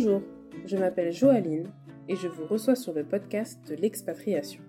[0.00, 0.22] Bonjour,
[0.64, 1.66] je m'appelle Joaline
[2.08, 4.62] et je vous reçois sur le podcast de l'expatriation.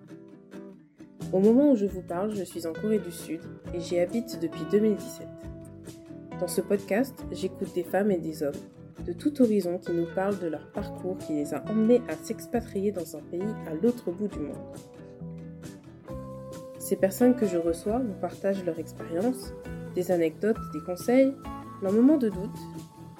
[1.31, 3.41] Au moment où je vous parle, je suis en Corée du Sud
[3.75, 5.27] et j'y habite depuis 2017.
[6.39, 8.55] Dans ce podcast, j'écoute des femmes et des hommes
[9.05, 12.91] de tout horizon qui nous parlent de leur parcours qui les a emmenés à s'expatrier
[12.91, 14.57] dans un pays à l'autre bout du monde.
[16.79, 19.53] Ces personnes que je reçois vous partagent leur expérience,
[19.93, 21.35] des anecdotes, des conseils,
[21.83, 22.57] leurs moments de doute,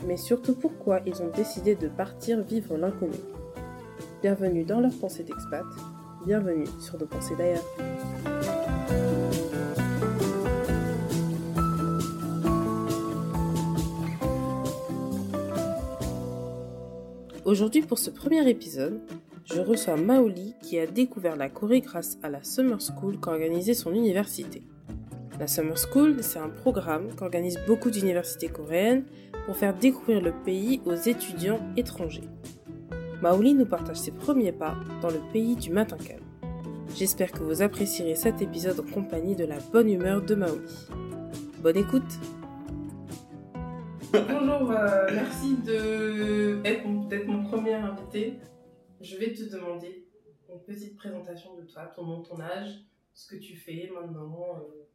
[0.06, 3.18] mais surtout pourquoi ils ont décidé de partir vivre l'inconnu.
[4.22, 5.66] Bienvenue dans leur pensée d'expat,
[6.26, 7.64] bienvenue sur nos pensées d'ailleurs.
[17.46, 19.02] Aujourd'hui pour ce premier épisode,
[19.46, 23.92] je reçois Maoli qui a découvert la Corée grâce à la Summer School qu'organisait son
[23.92, 24.62] université.
[25.40, 29.06] La Summer School, c'est un programme qu'organisent beaucoup d'universités coréennes
[29.46, 32.30] pour faire découvrir le pays aux étudiants étrangers.
[33.22, 36.24] Maoli nous partage ses premiers pas dans le pays du matin calme.
[36.96, 40.88] J'espère que vous apprécierez cet épisode en compagnie de la bonne humeur de Maoli.
[41.62, 42.20] Bonne écoute
[44.12, 48.40] Bonjour, euh, merci d'être mon premier invité.
[49.02, 50.08] Je vais te demander
[50.52, 54.58] une petite présentation de toi, ton nom, ton âge, ce que tu fais maintenant.
[54.58, 54.89] Euh,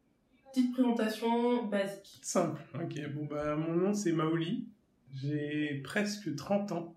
[0.55, 2.19] petite présentation basique.
[2.21, 3.13] Simple, ok.
[3.13, 4.69] Bon, bah, mon nom c'est Maoli.
[5.13, 6.95] J'ai presque 30 ans.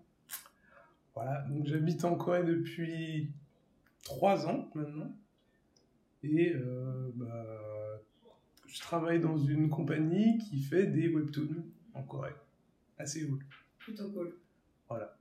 [1.13, 3.31] Voilà, donc j'habite en Corée depuis
[4.03, 5.13] 3 ans maintenant.
[6.23, 8.01] Et euh, bah,
[8.65, 12.35] je travaille dans une compagnie qui fait des webtoons en Corée.
[12.97, 13.43] Assez cool.
[13.77, 14.37] Plutôt cool.
[14.87, 15.17] Voilà.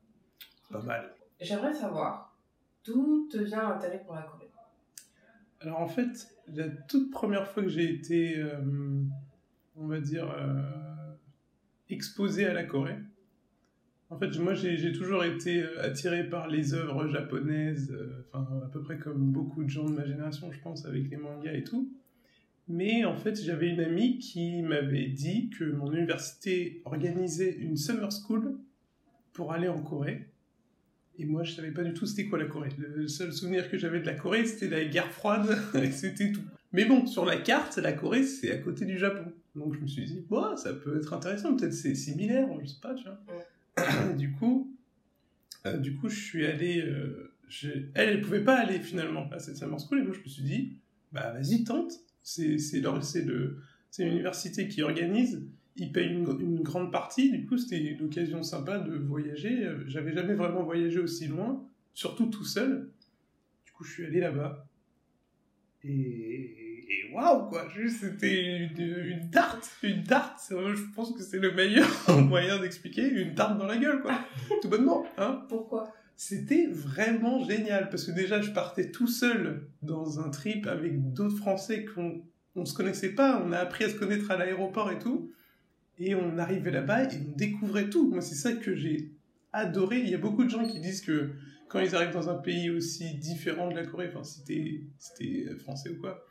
[0.70, 1.12] Pas mal.
[1.40, 2.36] J'aimerais savoir
[2.84, 4.47] d'où te vient l'intérêt pour la Corée?
[5.60, 8.60] Alors en fait, la toute première fois que j'ai été, euh,
[9.76, 10.62] on va dire, euh,
[11.88, 12.98] exposé à la Corée,
[14.10, 17.94] en fait, moi j'ai toujours été euh, attiré par les œuvres japonaises,
[18.32, 21.16] enfin à peu près comme beaucoup de gens de ma génération, je pense, avec les
[21.16, 21.92] mangas et tout.
[22.68, 28.10] Mais en fait, j'avais une amie qui m'avait dit que mon université organisait une summer
[28.12, 28.58] school
[29.32, 30.28] pour aller en Corée.
[31.18, 32.70] Et moi, je savais pas du tout c'était quoi la Corée.
[32.78, 36.42] Le seul souvenir que j'avais de la Corée, c'était la guerre froide, et c'était tout.
[36.72, 39.32] Mais bon, sur la carte, la Corée, c'est à côté du Japon.
[39.56, 40.24] Donc je me suis dit,
[40.56, 44.12] ça peut être intéressant, peut-être c'est similaire, je sais pas, tu vois.
[44.16, 44.72] du coup,
[45.66, 46.80] euh, du coup, je suis allé.
[46.82, 47.32] Euh,
[47.64, 50.42] elle, elle pouvait pas aller finalement à cette summer school, et moi je me suis
[50.42, 50.76] dit,
[51.12, 51.92] bah vas-y, tente
[52.22, 55.42] c'est c'est une université qui organise,
[55.78, 59.68] ils payent une, grande partie, du coup c'était une occasion sympa de voyager.
[59.86, 62.90] J'avais jamais vraiment voyagé aussi loin, surtout tout seul.
[63.64, 64.66] Du coup je suis allé là-bas.
[65.84, 70.40] Et, waouh quoi, c'était une, une tarte, une tarte.
[70.50, 71.88] Je pense que c'est le meilleur
[72.24, 74.18] moyen d'expliquer une tarte dans la gueule quoi,
[74.62, 75.06] tout bonnement.
[75.16, 75.92] Hein Pourquoi?
[76.16, 81.36] C'était vraiment génial parce que déjà je partais tout seul dans un trip avec d'autres
[81.36, 82.24] Français qu'on
[82.56, 85.30] on se connaissait pas, on a appris à se connaître à l'aéroport et tout,
[85.98, 88.10] et on arrivait là-bas et on découvrait tout.
[88.10, 89.12] Moi c'est ça que j'ai
[89.52, 90.00] adoré.
[90.00, 91.30] Il y a beaucoup de gens qui disent que
[91.68, 95.90] quand ils arrivent dans un pays aussi différent de la Corée, enfin c'était c'était français
[95.90, 96.24] ou quoi,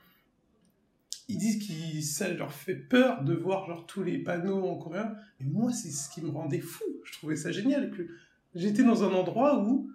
[1.28, 5.13] ils disent que ça leur fait peur de voir genre tous les panneaux en coréen.
[5.39, 6.84] Mais moi c'est ce qui me rendait fou.
[7.03, 8.07] Je trouvais ça génial que
[8.55, 9.89] j'étais dans un endroit où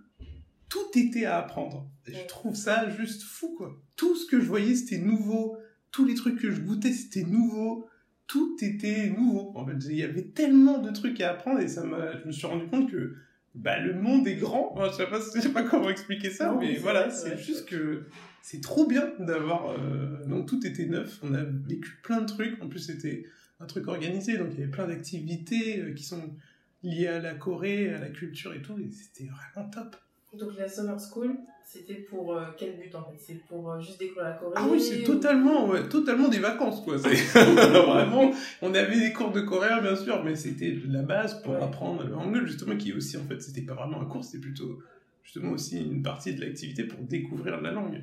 [0.72, 1.90] tout était à apprendre.
[2.06, 3.78] Et je trouve ça juste fou, quoi.
[3.96, 5.58] Tout ce que je voyais, c'était nouveau.
[5.90, 7.86] Tous les trucs que je goûtais, c'était nouveau.
[8.32, 9.52] Tout était nouveau.
[9.54, 12.32] En fait, il y avait tellement de trucs à apprendre et ça m'a, je me
[12.32, 13.14] suis rendu compte que
[13.54, 14.74] bah, le monde est grand.
[14.90, 18.04] je sais pas, sais pas comment expliquer ça, mais voilà, c'est juste que
[18.40, 19.72] c'est trop bien d'avoir.
[19.72, 21.18] Euh, donc tout était neuf.
[21.22, 22.62] On a vécu plein de trucs.
[22.62, 23.26] En plus, c'était
[23.60, 26.34] un truc organisé, donc il y avait plein d'activités euh, qui sont
[26.82, 29.94] lié à la Corée, à la culture et tout, et c'était vraiment top.
[30.38, 33.16] Donc la Summer School, c'était pour euh, quel but en fait?
[33.18, 36.80] C'est pour euh, juste découvrir la Corée Ah oui, c'est totalement, ouais, totalement des vacances
[36.82, 36.96] quoi.
[36.96, 42.04] vraiment, on avait des cours de coréen bien sûr, mais c'était la base pour apprendre
[42.04, 44.80] le hangul justement, qui est aussi en fait, c'était pas vraiment un cours, c'était plutôt
[45.22, 48.02] justement aussi une partie de l'activité pour découvrir la langue.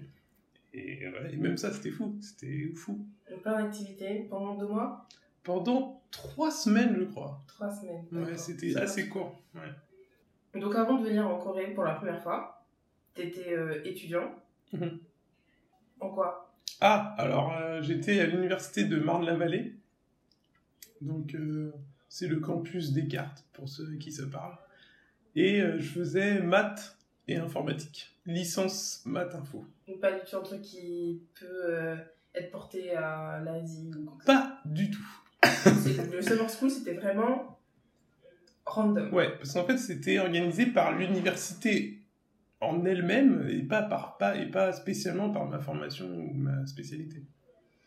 [0.73, 1.01] Et,
[1.31, 3.05] et même ça, c'était fou, c'était fou.
[3.41, 5.07] Plein d'activités pendant deux mois?
[5.43, 7.41] Pendant trois semaines, je crois.
[7.47, 8.05] Trois semaines.
[8.11, 9.41] Ouais, c'était assez court.
[9.55, 9.61] Ouais.
[10.53, 12.65] Donc avant de venir en Corée pour la première fois,
[13.15, 14.33] tu étais euh, étudiant.
[14.73, 14.99] Mhm.
[15.99, 16.51] En quoi?
[16.81, 19.75] Ah, alors euh, j'étais à l'université de Marne-la-Vallée.
[21.01, 21.73] Donc euh,
[22.07, 24.57] c'est le campus Descartes, pour ceux qui se parlent.
[25.35, 26.97] Et je faisais maths
[27.27, 28.09] et informatique.
[28.25, 29.65] Licence maths info.
[29.87, 31.95] Donc pas du tout un truc qui peut
[32.33, 35.05] être porté à l'Asie ou Pas du tout
[36.11, 37.58] le summer school, c'était vraiment
[38.69, 39.13] random.
[39.13, 41.99] Ouais, parce qu'en fait, c'était organisé par l'université
[42.61, 47.23] en elle-même et pas par pas et pas spécialement par ma formation ou ma spécialité.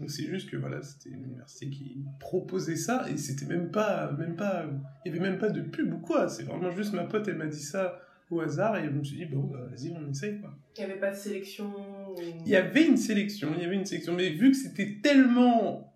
[0.01, 4.11] Donc c'est juste que voilà, c'était une université qui proposait ça et c'était même pas
[4.13, 4.65] même pas
[5.05, 7.37] il y avait même pas de pub ou quoi, c'est vraiment juste ma pote elle
[7.37, 8.01] m'a dit ça
[8.31, 10.57] au hasard et je me suis dit bon bah, vas-y on essaye quoi.
[10.77, 11.71] Il n'y avait pas de sélection
[12.45, 15.93] Il y avait une sélection, il y avait une sélection mais vu que c'était tellement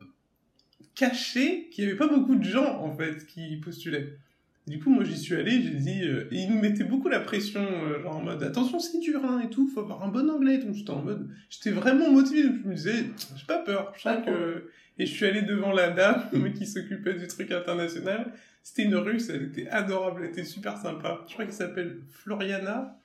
[0.95, 4.19] caché qu'il n'y avait pas beaucoup de gens en fait qui postulaient.
[4.67, 7.21] Du coup, moi, j'y suis allé, j'ai dit, euh, et ils nous mettaient beaucoup la
[7.21, 10.29] pression, euh, genre en mode, attention, c'est dur, hein, et tout, faut avoir un bon
[10.29, 13.05] anglais, donc j'étais en mode, j'étais vraiment motivé, je me disais,
[13.37, 14.69] j'ai pas peur, je sens que,
[14.99, 16.25] et je suis allé devant la dame
[16.59, 18.33] qui s'occupait du truc international,
[18.65, 22.99] c'était une russe, elle était adorable, elle était super sympa, je crois qu'elle s'appelle Floriana,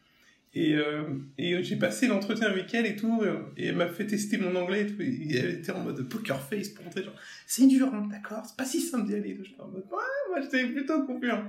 [0.54, 1.04] et, euh,
[1.38, 3.24] et j'ai passé l'entretien avec elle et tout,
[3.56, 6.42] et elle m'a fait tester mon anglais et tout, et elle était en mode poker
[6.42, 7.16] face pour montrer genre,
[7.48, 9.38] c'est dur, hein, d'accord, c'est pas si simple d'y aller.
[9.42, 11.44] J'étais en mode, ouais, moi j'étais plutôt confiant.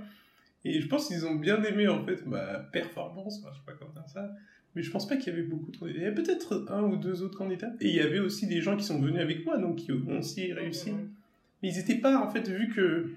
[0.64, 3.72] Et je pense qu'ils ont bien aimé en fait ma performance, enfin, je sais pas
[3.72, 4.30] comment dire ça,
[4.74, 5.90] mais je pense pas qu'il y avait beaucoup de.
[5.90, 8.60] Il y avait peut-être un ou deux autres candidats, et il y avait aussi des
[8.60, 10.92] gens qui sont venus avec moi, donc qui ont aussi réussi.
[11.62, 13.10] Mais ils étaient pas, en fait, vu que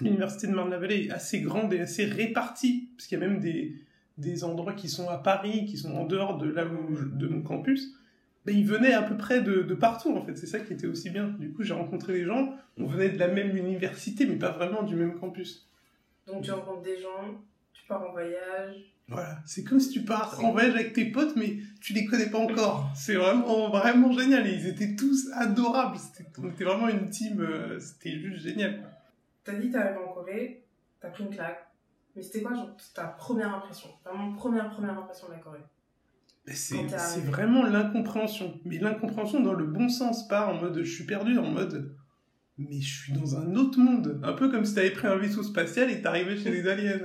[0.00, 3.74] l'université de Marne-la-Vallée est assez grande et assez répartie, parce qu'il y a même des
[4.18, 7.42] des endroits qui sont à Paris, qui sont en dehors de là où de mon
[7.42, 7.94] campus,
[8.44, 10.36] ben, ils venaient à peu près de, de partout en fait.
[10.36, 11.28] C'est ça qui était aussi bien.
[11.38, 14.82] Du coup, j'ai rencontré des gens, on venait de la même université, mais pas vraiment
[14.82, 15.68] du même campus.
[16.26, 17.40] Donc tu rencontres des gens,
[17.72, 18.76] tu pars en voyage.
[19.08, 22.30] Voilà, c'est comme si tu pars en voyage avec tes potes, mais tu les connais
[22.30, 22.90] pas encore.
[22.94, 24.46] C'est vraiment, vraiment génial.
[24.46, 25.98] Et ils étaient tous adorables.
[26.38, 28.82] on était vraiment une team, euh, c'était juste génial.
[29.44, 30.64] T'as dit t'arrives en Corée,
[31.00, 31.66] t'as pris une claque,
[32.14, 33.88] mais c'était quoi genre, ta première impression?
[34.04, 35.64] Vraiment première, première impression de la Corée
[36.48, 38.58] c'est vraiment l'incompréhension.
[38.64, 41.94] Mais l'incompréhension dans le bon sens, pas en mode je suis perdu, en mode
[42.58, 44.20] mais je suis dans un autre monde.
[44.22, 47.00] Un peu comme si t'avais pris un vaisseau spatial et t'arrivais chez les aliens.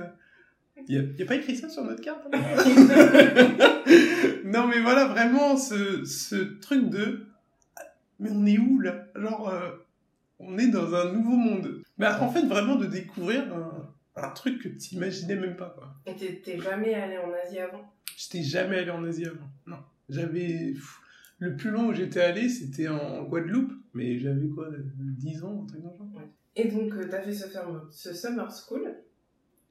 [0.86, 2.24] Il y, a, pas écrit ça sur notre carte?
[2.32, 2.38] Hein
[4.44, 7.26] Non mais voilà, vraiment ce, ce, truc de
[8.20, 9.06] mais on est où là?
[9.16, 9.70] Genre euh,
[10.38, 11.82] on est dans un nouveau monde.
[11.98, 13.90] Bah en fait vraiment de découvrir un,
[14.24, 15.70] un truc que tu imaginais même pas.
[15.70, 15.94] Quoi.
[16.06, 17.92] Et t'es jamais allé en Asie avant?
[18.16, 19.48] J'étais jamais allé en Asie avant.
[19.66, 19.78] Non.
[20.08, 20.74] J'avais.
[21.40, 25.66] Le plus long où j'étais allé, c'était en Guadeloupe, mais j'avais quoi 10 ans, un
[25.66, 26.20] truc comme ça.
[26.56, 27.46] Et donc, euh, t'as fait ce,
[27.92, 28.92] ce summer school,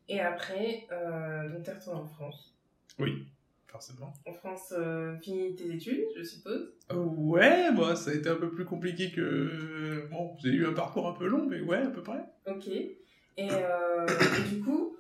[0.09, 2.55] et après, euh, donc t'es retourné en France.
[2.99, 3.27] Oui,
[3.67, 4.13] forcément.
[4.25, 8.35] En France, euh, fini tes études, je suppose euh, Ouais, moi, ça a été un
[8.35, 10.07] peu plus compliqué que.
[10.09, 12.23] Bon, j'ai eu un parcours un peu long, mais ouais, à peu près.
[12.47, 12.69] Ok.
[13.37, 14.97] Et, euh, et du coup,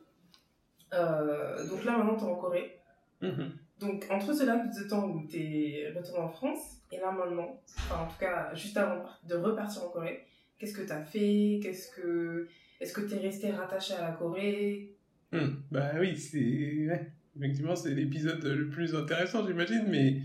[0.93, 2.79] euh, donc là maintenant t'es en Corée.
[3.21, 3.51] Mhm.
[3.79, 8.03] Donc entre ce laps de temps où t'es retourné en France et là maintenant, enfin
[8.03, 10.25] en tout cas juste avant de repartir en Corée,
[10.57, 11.59] qu'est-ce que t'as fait?
[11.61, 12.47] Qu'est-ce que
[12.79, 14.95] est-ce que t'es resté rattaché à la Corée?
[15.31, 15.55] Hmm.
[15.71, 17.11] Bah oui, c'est ouais.
[17.35, 20.21] effectivement c'est l'épisode le plus intéressant j'imagine, mais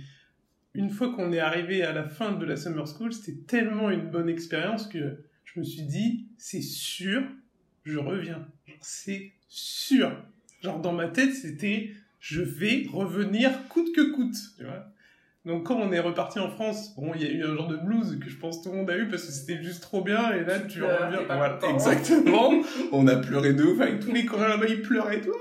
[0.75, 4.11] une fois qu'on est arrivé à la fin de la summer school, c'était tellement une
[4.11, 7.23] bonne expérience que je me suis dit c'est sûr
[7.85, 8.47] je reviens.
[8.81, 10.13] C'est sûr.
[10.63, 14.87] Genre dans ma tête, c'était je vais revenir coûte que coûte, tu vois.
[15.45, 17.77] Donc quand on est reparti en France, bon, il y a eu un genre de
[17.77, 20.33] blues que je pense tout le monde a eu parce que c'était juste trop bien
[20.33, 21.23] et là tu, reviens.
[21.27, 22.63] Voilà, exactement.
[22.93, 25.33] on a pleuré de ouf avec tous les Coréens là-bas, ils pleuraient tout.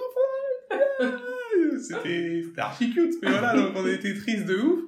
[1.79, 4.79] C'était archi cute, mais voilà, donc on était triste de ouf.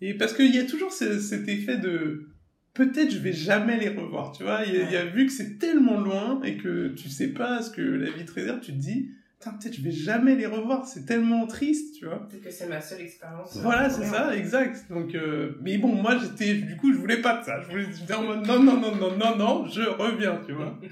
[0.00, 2.28] Et parce qu'il y a toujours cet effet de
[2.74, 4.64] peut-être je vais jamais les revoir, tu vois.
[4.66, 7.80] Il y, a, vu que c'est tellement loin et que tu sais pas ce que
[7.80, 9.10] la vie te réserve, tu te dis,
[9.52, 12.26] peut-être je vais jamais les revoir, c'est tellement triste, tu vois.
[12.28, 13.56] Peut-être que c'est ma seule expérience.
[13.62, 14.86] Voilà, c'est ça, exact.
[14.90, 17.60] Donc, euh, mais bon, moi j'étais, du coup, je voulais pas de ça.
[17.62, 20.78] Je voulais, j'étais en mode, non, non, non, non, non, non, je reviens, tu vois.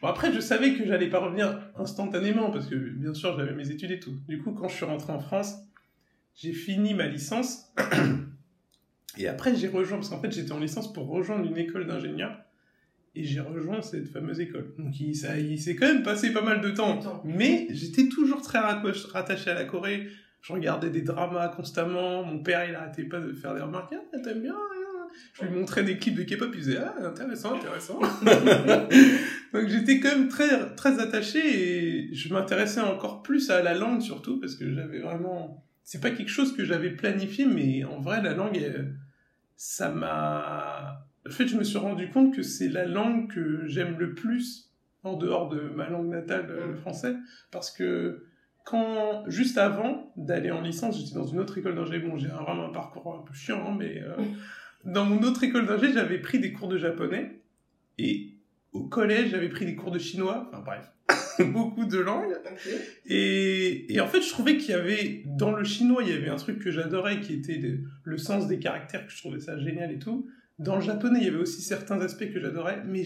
[0.00, 3.70] Bon, après, je savais que j'allais pas revenir instantanément parce que, bien sûr, j'avais mes
[3.70, 4.16] études et tout.
[4.28, 5.54] Du coup, quand je suis rentré en France,
[6.34, 7.72] j'ai fini ma licence.
[9.18, 12.36] Et après, j'ai rejoint, parce qu'en fait, j'étais en licence pour rejoindre une école d'ingénieur.
[13.14, 14.72] Et j'ai rejoint cette fameuse école.
[14.78, 17.22] Donc, il, ça, il s'est quand même passé pas mal de temps.
[17.24, 20.08] Mais j'étais toujours très rattaché à la Corée.
[20.40, 22.24] Je regardais des dramas constamment.
[22.24, 23.92] Mon père, il arrêtait pas de faire des remarques.
[23.92, 26.50] Ah, t'aimes bien hein Je lui montrais des clips de K-pop.
[26.54, 28.00] Il disait Ah, intéressant, intéressant.
[29.52, 32.06] Donc, j'étais quand même très, très attaché.
[32.08, 36.10] Et je m'intéressais encore plus à la langue, surtout, parce que j'avais vraiment c'est pas
[36.10, 38.58] quelque chose que j'avais planifié, mais en vrai, la langue,
[39.56, 41.06] ça m'a.
[41.26, 44.70] En fait, je me suis rendu compte que c'est la langue que j'aime le plus
[45.04, 47.14] en dehors de ma langue natale, le français,
[47.50, 48.26] parce que
[48.64, 51.98] quand juste avant d'aller en licence, j'étais dans une autre école d'ingé.
[51.98, 54.16] Bon, j'ai vraiment un parcours un peu chiant, hein, mais euh,
[54.84, 57.40] dans mon autre école d'ingé, j'avais pris des cours de japonais
[57.98, 58.31] et
[58.72, 60.90] au collège, j'avais pris des cours de chinois, enfin bref,
[61.52, 62.34] beaucoup de langues.
[63.06, 66.28] Et, et en fait, je trouvais qu'il y avait, dans le chinois, il y avait
[66.28, 69.58] un truc que j'adorais, qui était le, le sens des caractères, que je trouvais ça
[69.58, 70.26] génial et tout.
[70.58, 73.04] Dans le japonais, il y avait aussi certains aspects que j'adorais, mais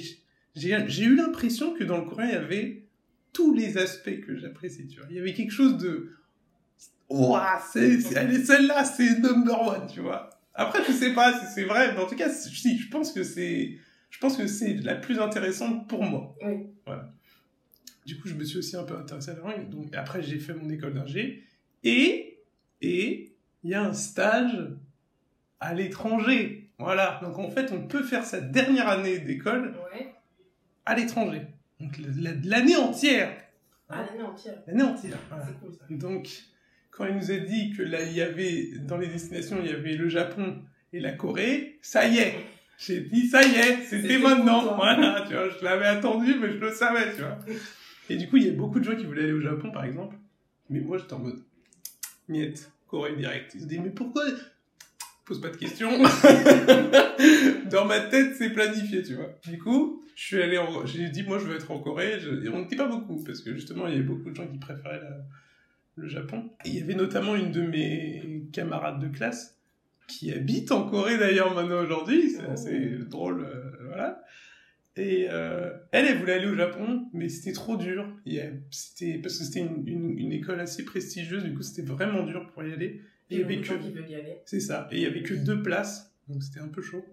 [0.55, 2.87] j'ai eu l'impression que dans le coréen, il y avait
[3.33, 5.07] tous les aspects que tu vois.
[5.11, 6.13] Il y avait quelque chose de...
[7.09, 10.31] Ouah, c'est, celle-là, c'est number one, tu vois.
[10.55, 13.23] Après, je sais pas si c'est vrai, mais en tout cas, si, je pense que
[13.23, 13.77] c'est,
[14.17, 16.35] je pense que c'est la plus intéressante pour moi.
[16.43, 16.69] Oui.
[16.87, 17.13] Voilà.
[18.07, 19.69] Du coup, je me suis aussi un peu intéressé à la langue.
[19.69, 21.45] Donc, après, j'ai fait mon école d'ingé.
[21.85, 22.39] Et,
[22.81, 24.57] et, il y a un stage
[25.61, 26.71] à l'étranger.
[26.79, 27.21] Voilà.
[27.23, 30.15] Donc, en fait, on peut faire sa dernière année d'école Ouais.
[30.87, 31.43] à l'étranger.
[31.79, 33.37] Donc, la- la- l'année entière.
[33.91, 34.63] Ah, l'année entière.
[34.67, 35.19] L'année entière.
[35.29, 35.45] Voilà.
[35.47, 35.85] C'est cool ça.
[35.91, 36.29] Donc,
[36.91, 39.75] quand il nous a dit que là, il y avait, dans les destinations, il y
[39.75, 40.63] avait le Japon
[40.95, 42.35] et la Corée, ça y est.
[42.79, 44.75] J'ai dit, ça y est, c'était maintenant.
[44.77, 47.39] Voilà, tu vois, je l'avais attendu, mais je le savais, tu vois.
[48.11, 49.85] Et du coup, il y a beaucoup de gens qui voulaient aller au Japon, par
[49.85, 50.17] exemple.
[50.69, 51.43] Mais moi, j'étais en mode,
[52.29, 53.53] miette, Corée direct.
[53.55, 54.25] Ils se disent, mais pourquoi?
[55.25, 55.91] Pose pas de questions.
[57.71, 59.31] Dans ma tête, c'est planifié, tu vois.
[59.45, 60.85] Du coup, je suis allé en...
[60.87, 62.21] J'ai dit, moi, je veux être en Corée.
[62.21, 64.47] Je- Et on n'était pas beaucoup, parce que justement, il y avait beaucoup de gens
[64.47, 65.25] qui préféraient la-
[65.97, 66.51] le Japon.
[66.65, 69.56] Et il y avait notamment une de mes camarades de classe
[70.07, 72.31] qui habite en Corée, d'ailleurs, maintenant, aujourd'hui.
[72.31, 72.53] C'est Oh.
[72.53, 74.23] assez drôle, euh, voilà.
[74.99, 78.05] Et euh, elle, elle voulait aller au Japon, mais c'était trop dur.
[78.27, 78.31] A-
[78.71, 82.47] C'était parce que c'était une, une, une école assez prestigieuse, du coup c'était vraiment dur
[82.55, 83.03] pour y aller.
[83.31, 83.75] Et il y avait que
[84.47, 84.89] c'est ça.
[84.91, 87.05] Et il y avait que deux places, donc c'était un peu chaud.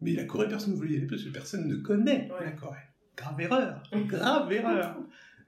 [0.00, 2.46] Mais la Corée, personne ne voulait y aller parce que personne ne connaît Ouais.
[2.46, 2.78] la Corée.
[3.16, 4.96] Grave erreur, grave erreur.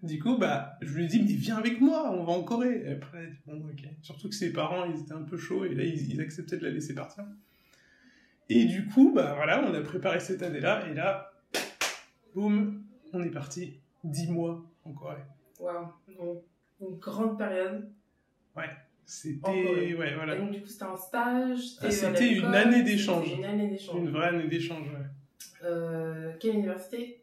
[0.04, 2.82] Du coup, bah, je lui ai dit, mais viens avec moi, on va en Corée.
[2.84, 3.88] Et après, bon, ok.
[4.02, 6.64] Surtout que ses parents, ils étaient un peu chauds et là, ils, ils acceptaient de
[6.64, 7.24] la laisser partir.
[8.50, 11.32] Et du coup, bah voilà, on a préparé cette année-là et là,
[12.34, 12.84] boum,
[13.14, 13.80] on est parti.
[14.04, 15.22] Dix mois en Corée.
[15.58, 15.86] Waouh.
[16.18, 16.42] Donc,
[16.82, 17.90] une grande période.
[19.06, 19.94] C'était, En Corée.
[19.94, 20.34] ouais, voilà.
[20.34, 21.60] Et donc, du coup, c'était un stage.
[21.80, 23.32] Ah, c'était une année c'était d'échange.
[23.38, 23.98] Une année d'échange.
[23.98, 25.06] Une vraie année d'échange, ouais.
[25.64, 27.22] Euh, quelle université?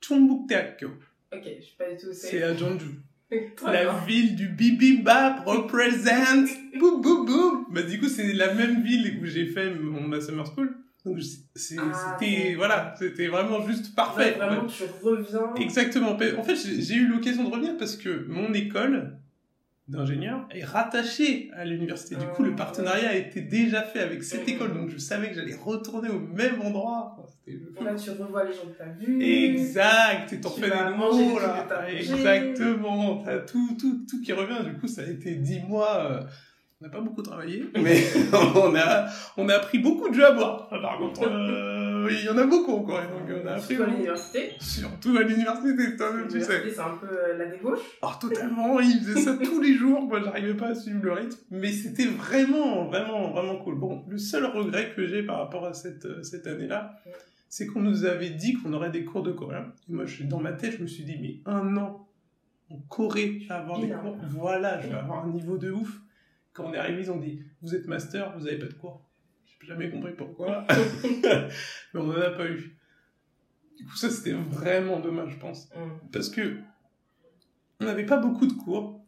[0.00, 0.90] Chongbukdeakyo.
[1.32, 2.86] Ok, je sais pas du tout C'est à Jeonju.
[3.66, 3.98] La bien.
[4.06, 6.46] ville du bibimbap represent.
[6.78, 7.66] boum boum boum.
[7.70, 10.76] Bah du coup c'est la même ville où j'ai fait mon ma summer school.
[11.04, 14.36] Donc Ah, c'était voilà, c'était vraiment juste Ouais, parfait.
[14.68, 15.52] tu reviens.
[15.56, 16.12] Exactement.
[16.12, 19.18] En fait, j'ai eu l'occasion de revenir parce que mon école
[19.88, 22.14] d'ingénieur est rattachée à l'université.
[22.16, 25.28] Du coup, Ah, le partenariat a été déjà fait avec cette école, donc je savais
[25.28, 27.16] que j'allais retourner au même endroit.
[27.18, 27.84] Enfin.
[27.84, 29.22] Là, tu revois les gens que t'as vus.
[29.22, 31.66] Exact, et t'en fais des nouveaux, là.
[31.88, 34.64] Exactement, t'as tout, tout, tout qui revient.
[34.64, 36.26] Du coup, ça a été dix mois.
[36.82, 38.02] On n'a pas beaucoup travaillé, mais
[38.56, 40.68] on a, on a appris beaucoup de jeux à boire.
[40.72, 43.00] Ah, Par contre, euh, oui, il y en a beaucoup encore.
[43.00, 44.52] et Donc, on a appris Surtout à l'université.
[44.58, 46.62] Surtout à l'université, toi-même, tu sais.
[46.68, 47.78] C'est un peu euh, la débauche.
[48.02, 50.02] Alors, totalement, il faisait ça tous les jours.
[50.02, 51.38] Moi, j'arrivais pas à suivre le rythme.
[51.52, 53.76] Mais c'était vraiment, vraiment, vraiment cool.
[53.76, 56.96] Bon, le seul regret que j'ai par rapport à cette, euh, cette année-là,
[57.48, 59.66] c'est qu'on nous avait dit qu'on aurait des cours de coréen.
[59.88, 62.08] Et moi, je dans ma tête, je me suis dit, mais un an
[62.70, 66.00] en Corée à avoir des cours, voilà, je vais avoir un niveau de ouf.
[66.52, 69.02] Quand on est arrivé, ils ont dit, vous êtes master, vous avez pas de cours.
[69.60, 70.66] J'ai jamais compris pourquoi.
[71.22, 72.76] mais on en a pas eu.
[73.78, 76.08] Du coup, ça, c'était vraiment dommage, je pense Mm.
[76.12, 76.58] parce que
[77.80, 79.00] on n'avait pas beaucoup de cours.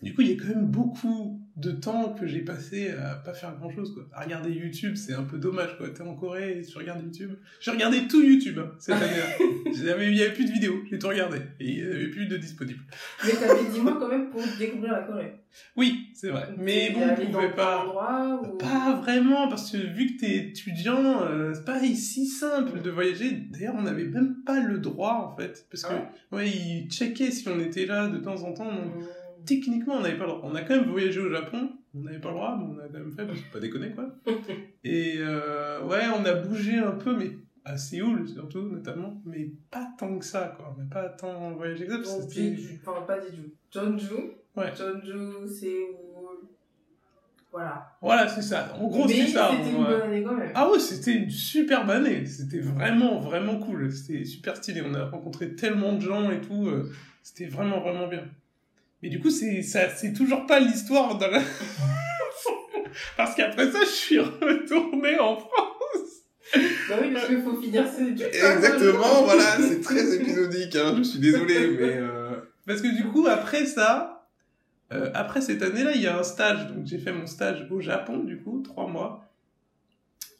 [0.00, 3.34] Du coup, il y a quand même beaucoup de temps que j'ai passé à pas
[3.34, 4.06] faire grand chose, quoi.
[4.12, 5.88] À regarder YouTube, c'est un peu dommage, quoi.
[5.90, 7.32] T'es en Corée et tu regardes YouTube.
[7.60, 9.72] J'ai regardé tout YouTube, hein, cette année-là.
[9.84, 11.38] J'avais- Il y avait plus de vidéos, j'ai tout regardé.
[11.60, 12.80] Et il y avait plus de disponibles.
[13.24, 15.32] Mais t'avais 10 mois quand même pour découvrir la Corée.
[15.76, 16.48] Oui, c'est vrai.
[16.58, 18.40] Mais bon, dans pouvait pas.
[18.42, 18.56] ou...
[18.56, 23.32] Pas vraiment, parce que vu que t'es étudiant, euh, c'est pas si simple de voyager.
[23.50, 25.66] D'ailleurs, on n'avait même pas le droit, en fait.
[25.70, 28.72] Parce que, Ah ouais, ils checkaient si on était là de temps en temps.
[28.72, 29.04] donc Mm.
[29.46, 30.40] Techniquement, on n'avait pas le droit.
[30.44, 32.88] On a quand même voyagé au Japon, on n'avait pas le droit, mais on a
[32.88, 34.14] quand même fait, parce que pas déconner, quoi.
[34.84, 37.32] Et euh, ouais, on a bougé un peu, mais
[37.64, 40.74] à Séoul, surtout, notamment, mais pas tant que ça, quoi.
[40.76, 42.56] On n'a pas tant voyagé que ça, parce que Donc, c'était...
[42.56, 44.14] Jeju, enfin pas Jeju, Jeonju.
[44.56, 44.72] Ouais.
[44.76, 45.86] Jeonju, Séoul.
[47.52, 47.96] Voilà.
[48.00, 48.72] Voilà, c'est ça.
[48.80, 49.50] En gros, c'est ça.
[49.50, 50.52] c'était une on- bonne année quand même.
[50.54, 52.24] Ah ouais, c'était une superbe année.
[52.24, 53.90] C'était vraiment, vraiment cool.
[53.90, 54.82] C'était super stylé.
[54.86, 56.68] On a rencontré tellement de gens et tout.
[56.68, 56.92] euh,
[57.24, 58.22] C'était vraiment, vraiment bien.
[59.02, 61.40] Mais du coup, c'est ça, c'est toujours pas l'histoire dans la...
[63.16, 65.50] Parce qu'après ça, je suis retourné en France.
[66.88, 68.22] Bah oui, parce qu'il faut finir ses études.
[68.22, 71.96] Exactement, voilà, c'est très épisodique, hein, je suis désolé, mais...
[71.96, 72.36] Euh...
[72.66, 74.20] Parce que du coup, après ça,
[74.92, 76.66] euh, après cette année-là, il y a un stage.
[76.68, 79.26] Donc j'ai fait mon stage au Japon, du coup, trois mois.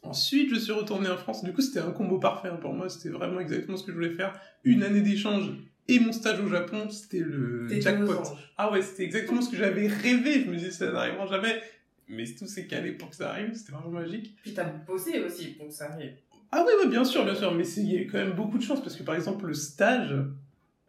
[0.03, 1.43] Ensuite, je suis retourné en France.
[1.43, 2.89] Du coup, c'était un combo parfait hein, pour moi.
[2.89, 4.39] C'était vraiment exactement ce que je voulais faire.
[4.63, 5.51] Une année d'échange
[5.91, 8.23] et mon stage au Japon, c'était le jackpot.
[8.57, 10.43] Ah ouais, c'était exactement ce que j'avais rêvé.
[10.45, 11.61] Je me disais, ça n'arrivera jamais.
[12.07, 13.53] Mais tout s'est calé pour que ça arrive.
[13.53, 14.35] C'était vraiment magique.
[14.41, 16.13] Puis t'as bossé aussi pour que ça arrive.
[16.51, 17.53] Ah oui, oui, bien sûr, bien sûr.
[17.53, 19.53] Mais il y a eu quand même beaucoup de chance parce que par exemple, le
[19.53, 20.13] stage,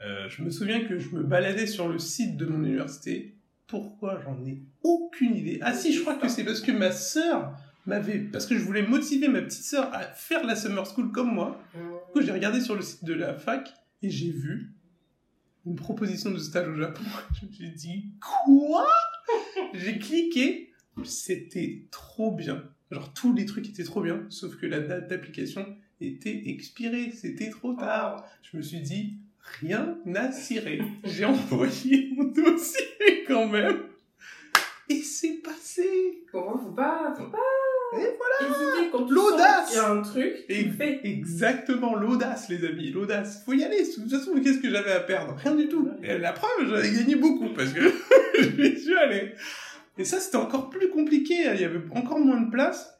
[0.02, 3.34] euh, je me souviens que je me baladais sur le site de mon université.
[3.66, 4.20] Pourquoi?
[4.24, 5.58] J'en ai aucune idée.
[5.62, 7.56] Ah si, je crois que c'est parce que ma sœur
[7.86, 8.18] m'avait.
[8.18, 11.60] Parce que je voulais motiver ma petite sœur à faire la summer school comme moi.
[11.74, 11.80] Du
[12.12, 14.72] coup, j'ai regardé sur le site de la fac et j'ai vu
[15.66, 17.02] une proposition de stage au Japon.
[17.40, 18.86] Je me suis dit, quoi?
[19.74, 20.72] J'ai cliqué,
[21.04, 22.64] c'était trop bien.
[22.90, 25.66] Genre, tous les trucs étaient trop bien, sauf que la date d'application
[26.00, 28.24] était expirée, c'était trop tard.
[28.42, 29.16] Je me suis dit,
[29.60, 30.82] rien à cirer.
[31.04, 33.82] J'ai envoyé mon dossier quand même.
[34.88, 36.24] Et c'est passé.
[36.30, 37.38] Comment faut pas, faut pas
[37.94, 41.00] Et voilà L'audace qu'il y a un truc, Et- le fais.
[41.04, 43.42] Exactement, l'audace, les amis, l'audace.
[43.44, 43.82] Faut y aller.
[43.82, 45.34] De toute façon, qu'est-ce que j'avais à perdre?
[45.36, 45.88] Rien du tout.
[46.02, 47.80] Et la preuve, j'avais gagné beaucoup parce que
[48.40, 49.32] j'y suis allé.
[49.98, 51.34] Et ça, c'était encore plus compliqué.
[51.54, 52.98] Il y avait encore moins de place.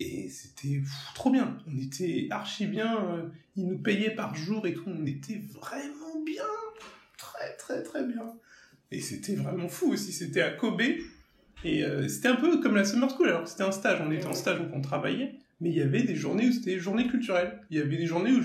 [0.00, 0.82] Et c'était
[1.14, 1.58] trop bien.
[1.66, 2.96] On était archi bien.
[3.14, 3.22] euh,
[3.56, 4.84] Ils nous payaient par jour et tout.
[4.86, 6.44] On était vraiment bien.
[7.18, 8.34] Très, très, très bien.
[8.90, 10.12] Et c'était vraiment fou aussi.
[10.12, 10.82] C'était à Kobe.
[11.66, 13.28] Et euh, c'était un peu comme la Summer School.
[13.28, 13.98] Alors, c'était un stage.
[14.06, 15.34] On était en stage donc on travaillait.
[15.60, 17.60] Mais il y avait des journées où c'était journée culturelle.
[17.70, 18.40] Il y avait des journées où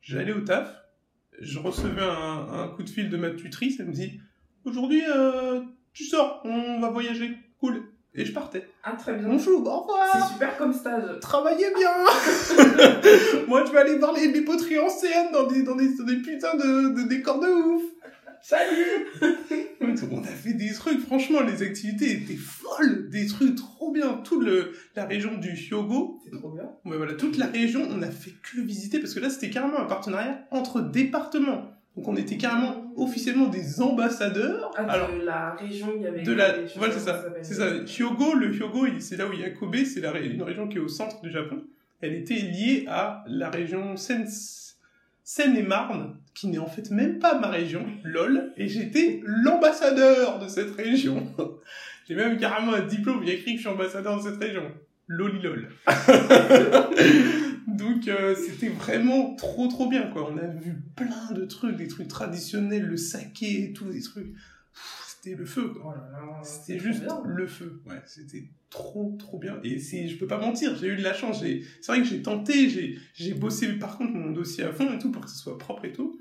[0.00, 0.72] j'allais au taf,
[1.40, 4.20] je recevais un, un coup de fil de ma tutrice, elle me dit
[4.64, 5.60] Aujourd'hui, euh,
[5.92, 7.82] tu sors, on va voyager, cool.
[8.14, 8.66] Et je partais.
[8.82, 9.28] Ah, très bien.
[9.28, 11.20] Bonjour, au revoir C'est super comme stage.
[11.20, 11.90] Travaillez bien
[13.48, 16.16] Moi, je vais aller voir les, les poteries anciennes dans des, dans des, dans des
[16.16, 17.82] putains de, de décors de ouf
[18.42, 19.06] Salut
[20.10, 24.20] On a fait des trucs, franchement, les activités étaient folles, des trucs trop bien.
[24.24, 26.64] Toute le, la région du Hyogo, C'est trop bien.
[26.84, 29.78] Ouais, voilà, toute la région, on a fait que visiter parce que là, c'était carrément
[29.80, 31.72] un partenariat entre départements.
[31.96, 34.70] Donc, on était carrément officiellement des ambassadeurs.
[34.76, 36.22] Ah, de Alors, la région, il y avait.
[36.22, 37.68] de la, voilà, c'est ça, c'est ça.
[37.76, 40.76] Hyogo, le Hyogo, c'est là où il y a Kobe, c'est la, une région qui
[40.76, 41.62] est au centre du Japon.
[42.00, 44.28] Elle était liée à la région Seine,
[45.24, 50.70] Seine-et-Marne, qui n'est en fait même pas ma région, lol, et j'étais l'ambassadeur de cette
[50.76, 51.26] région.
[52.08, 54.40] J'ai même carrément un diplôme, il y a écrit que je suis ambassadeur de cette
[54.40, 54.62] région.
[55.08, 55.68] Lolilol.
[57.66, 60.30] Donc euh, c'était vraiment trop trop bien quoi.
[60.30, 64.32] On a vu plein de trucs, des trucs traditionnels, le saké et tout, des trucs.
[65.06, 65.96] C'était le feu quoi.
[66.22, 67.20] Oh C'était juste bien.
[67.26, 67.82] le feu.
[67.86, 69.58] Ouais, c'était trop trop bien.
[69.64, 71.40] Et c'est, je peux pas mentir, j'ai eu de la chance.
[71.40, 75.10] C'est vrai que j'ai tenté, j'ai bossé par contre mon dossier à fond et tout
[75.10, 76.20] pour que ce soit propre et tout.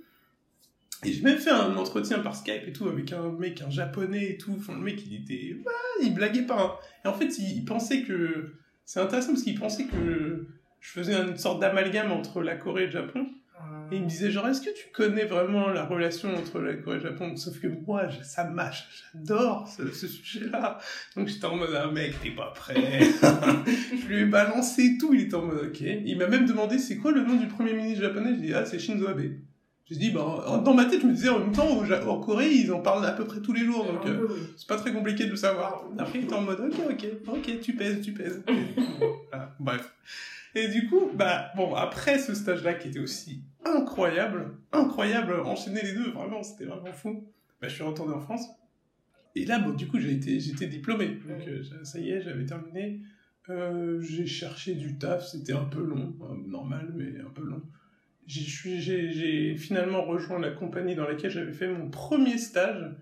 [1.04, 4.32] Et j'ai même fait un entretien par Skype et tout avec un mec, un japonais
[4.32, 4.58] et tout.
[4.68, 6.62] Le mec, il était, ouais, il blaguait pas.
[6.62, 6.72] hein.
[7.06, 10.48] Et en fait, il, pensait que, c'est intéressant parce qu'il pensait que
[10.80, 13.28] je faisais une sorte d'amalgame entre la Corée et le Japon.
[13.92, 16.98] Et il me disait genre, est-ce que tu connais vraiment la relation entre la Corée
[16.98, 17.36] et le Japon?
[17.38, 20.78] Sauf que moi, ça mâche, j'adore ce, sujet-là.
[21.16, 23.00] Donc j'étais en mode, ah mec, t'es pas prêt.
[24.02, 25.82] je lui ai balancé tout, il était en mode, ok.
[25.82, 28.36] Il m'a même demandé, c'est quoi le nom du premier ministre japonais?
[28.36, 29.22] Je dis, ah, c'est Shinzo Abe.
[29.90, 32.72] J'ai dit, bah, dans ma tête, je me disais, en même temps, en Corée, ils
[32.74, 35.30] en parlent à peu près tous les jours, donc euh, c'est pas très compliqué de
[35.32, 35.86] le savoir.
[35.98, 38.44] Après, il était en mode, ok, ok, ok, tu pèses, tu pèses.
[39.30, 39.94] Voilà, bref.
[40.56, 45.94] Et du coup, bah, bon, après ce stage-là qui était aussi incroyable, incroyable, enchaîner les
[45.94, 47.24] deux, vraiment, c'était vraiment fou.
[47.62, 48.46] Bah, je suis retourné en France.
[49.36, 51.20] Et là, bon, du coup, j'ai été, j'étais diplômé.
[51.28, 53.02] Donc, euh, ça y est, j'avais terminé.
[53.50, 57.62] Euh, j'ai cherché du taf, c'était un peu long, euh, normal, mais un peu long.
[58.28, 62.94] J'ai, finalement rejoint la compagnie dans laquelle j'avais fait mon premier stage.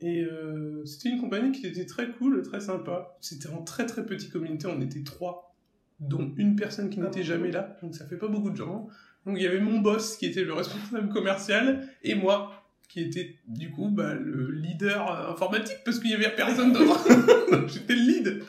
[0.00, 3.16] Et euh, c'était une compagnie qui était très cool, très sympa.
[3.20, 5.54] C'était en très très petite communauté, on était trois,
[6.00, 8.88] dont une personne qui n'était jamais là, donc ça fait pas beaucoup de gens.
[9.26, 12.59] Donc il y avait mon boss qui était le responsable commercial et moi
[12.90, 17.06] qui était du coup bah, le leader euh, informatique parce qu'il y avait personne d'autre.
[17.68, 18.42] J'étais le lead.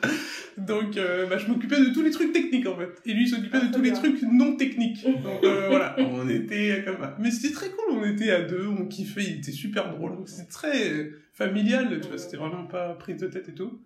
[0.58, 2.90] Donc euh, bah, je m'occupais de tous les trucs techniques en fait.
[3.06, 5.04] Et lui il s'occupait Ah, de très tous les trucs non techniques.
[5.04, 7.16] Donc euh, voilà, on était comme ça.
[7.20, 10.18] Mais c'était très cool, on était à deux, on kiffait, il était super drôle.
[10.26, 13.80] C'était très familial, tu vois, c'était vraiment pas prise de tête et tout.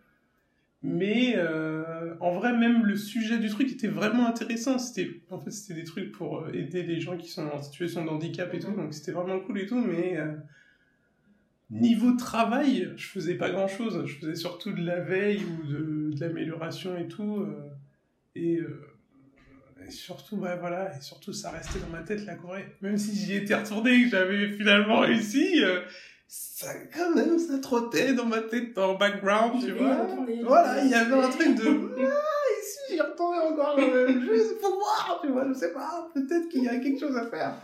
[0.88, 4.78] Mais euh, en vrai, même le sujet du truc était vraiment intéressant.
[4.78, 8.04] C'était, en fait, c'était des trucs pour euh, aider les gens qui sont en situation
[8.04, 9.80] de handicap et tout, donc c'était vraiment cool et tout.
[9.84, 10.32] Mais euh,
[11.70, 14.04] niveau travail, je faisais pas grand chose.
[14.06, 17.40] Je faisais surtout de la veille ou de, de l'amélioration et tout.
[17.40, 17.68] euh,
[18.36, 18.60] et,
[19.84, 22.66] et surtout, bah voilà, et surtout, ça restait dans ma tête la Corée.
[22.80, 25.62] Même si j'y étais retourné et que j'avais finalement réussi.
[26.28, 30.06] Ça, quand même, ça trottait dans ma tête, en background, tu vois.
[30.44, 31.94] Voilà, il y avait un truc de.
[31.98, 36.48] Ah, ici, j'y retournais encore, euh, juste pour voir, tu vois, je sais pas, peut-être
[36.48, 37.54] qu'il y a quelque chose à faire.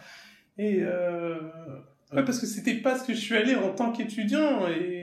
[0.58, 1.34] Et euh...
[2.12, 5.01] ouais, parce que c'était pas ce que je suis allé en tant qu'étudiant et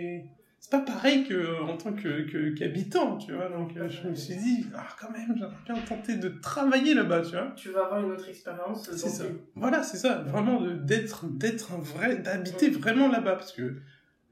[0.71, 3.49] c'est pas pareil que en tant que que- qu'habitant, tu vois.
[3.49, 7.21] Donc euh, je me suis dit, ah quand même, j'aimerais bien tenter de travailler là-bas,
[7.21, 7.53] tu vois.
[7.55, 9.23] Tu vas avoir une autre expérience C'est ça.
[9.55, 10.19] Voilà, c'est ça.
[10.19, 13.77] Vraiment d'être d'être un vrai, d'habiter vraiment là-bas parce que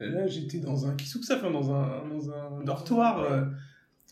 [0.00, 3.20] là j'étais dans un kisuksa, enfin dans un dans un dortoir.
[3.20, 3.44] euh,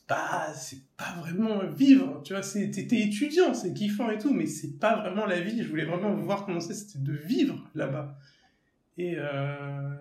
[0.09, 2.43] bah c'est pas vraiment vivre, tu vois.
[2.43, 5.63] T'étais étudiant, c'est kiffant et tout, mais c'est pas vraiment la vie.
[5.63, 8.19] Je voulais vraiment voir comment c'était de vivre là-bas.
[8.99, 9.95] Et euh,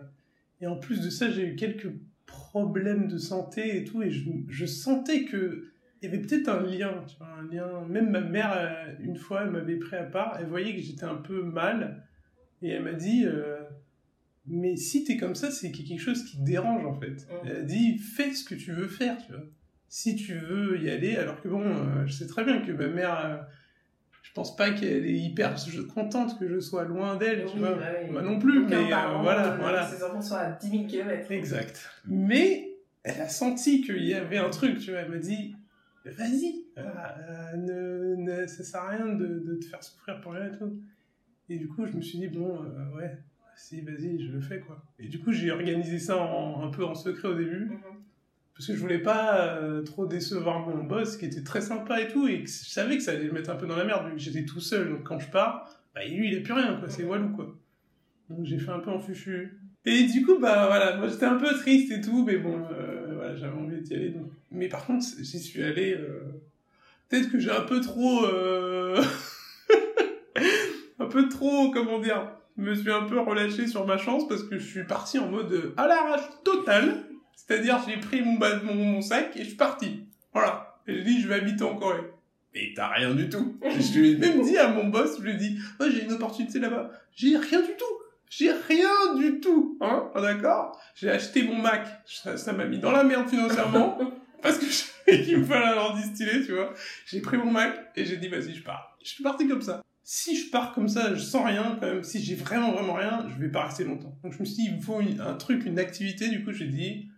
[0.61, 1.91] et en plus de ça, j'ai eu quelques
[2.35, 5.71] problèmes de santé et tout, et je, je sentais que
[6.01, 7.85] il y avait peut-être un lien, tu vois, un lien.
[7.87, 11.05] Même ma mère, euh, une fois, elle m'avait pris à part, elle voyait que j'étais
[11.05, 12.05] un peu mal,
[12.61, 13.57] et elle m'a dit, euh,
[14.45, 17.27] mais si t'es comme ça, c'est quelque chose qui te dérange en fait.
[17.27, 17.39] Mhm.
[17.45, 19.43] Elle a dit, fais ce que tu veux faire, tu vois.
[19.87, 22.87] Si tu veux y aller, alors que bon, euh, je sais très bien que ma
[22.87, 23.47] mère,
[24.25, 25.55] je pense pas qu'elle est hyper
[25.93, 27.75] contente que je sois loin d'elle, tu vois.
[27.75, 28.11] bah oui.
[28.11, 29.87] Moi non plus, Aucun mais euh, voilà, euh, voilà.
[29.87, 31.31] Ses enfants sont à 10 000 km.
[31.31, 31.89] Exact.
[32.05, 35.01] Mais elle a senti qu'il y avait un truc, tu vois.
[35.01, 35.55] Elle m'a dit,
[36.03, 40.51] vas-y, euh, ne, ne, ça sert à rien de, de te faire souffrir pour rien
[40.51, 40.79] et tout.
[41.47, 43.17] Et du coup, je me suis dit, bon, euh, ouais,
[43.55, 44.83] si, vas-y, je le fais, quoi.
[44.97, 47.79] Et du coup, j'ai organisé ça en- un peu en secret au début, Mhm.
[48.55, 52.07] Parce que je voulais pas euh, trop décevoir mon boss, qui était très sympa et
[52.07, 54.05] tout, et que je savais que ça allait le mettre un peu dans la merde,
[54.07, 54.89] vu que j'étais tout seul.
[54.89, 56.89] Donc quand je pars, bah, lui, il a plus rien, quoi.
[56.89, 57.53] C'est Walou, quoi.
[58.29, 59.59] Donc j'ai fait un peu en fufu.
[59.85, 63.11] Et du coup, bah voilà, moi j'étais un peu triste et tout, mais bon, euh,
[63.13, 64.15] voilà, j'avais envie d'y aller.
[64.51, 65.93] Mais par contre, j'y suis allé.
[65.93, 66.21] euh,
[67.09, 68.25] Peut-être que j'ai un peu trop.
[70.99, 74.57] un peu trop, comment dire, me suis un peu relâché sur ma chance parce que
[74.57, 77.05] je suis parti en mode à l'arrache totale.
[77.35, 80.03] C'est-à-dire, j'ai pris mon, ba- mon, mon sac et je suis parti.
[80.33, 80.79] Voilà.
[80.87, 82.01] Et je dis, je vais habiter en Corée.
[82.53, 83.57] Et t'as rien du tout.
[83.63, 86.13] je lui ai même dit à mon boss, je lui ai dit, oh, j'ai une
[86.13, 86.89] opportunité là-bas.
[87.15, 87.85] J'ai rien du tout.
[88.29, 89.77] J'ai rien du tout.
[89.81, 90.09] Hein?
[90.15, 91.85] Ah, D'accord J'ai acheté mon Mac.
[92.05, 93.97] Ça m'a mis dans la merde financièrement.
[94.41, 96.73] parce que je savais qu'il me fallait un ordi stylé, tu vois.
[97.05, 98.97] J'ai pris mon Mac et j'ai dit, vas-y, je pars.
[99.03, 99.81] Je suis parti comme ça.
[100.07, 103.25] Si je pars comme ça, je sens rien, quand même, si j'ai vraiment, vraiment rien,
[103.27, 104.15] je vais pas rester longtemps.
[104.23, 106.29] Donc je me suis dit, il me faut une- un truc, une activité.
[106.29, 107.09] Du coup, j'ai dit,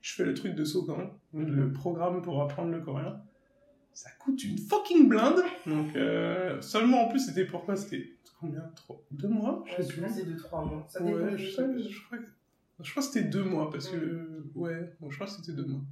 [0.00, 3.20] je fais le truc de Sokan, le programme pour apprendre le coréen.
[3.92, 5.42] Ça coûte une fucking blinde.
[5.66, 8.62] Donc, euh, seulement en plus, c'était pourquoi C'était combien?
[8.74, 9.62] Trois Deux mois?
[9.66, 10.86] Je pense que c'est de 3 mois.
[10.88, 11.62] Ça Ouais, je, sais,
[12.06, 12.24] crois que,
[12.82, 15.66] je crois que c'était deux mois, parce que, ouais, bon, je crois que c'était deux
[15.66, 15.82] mois.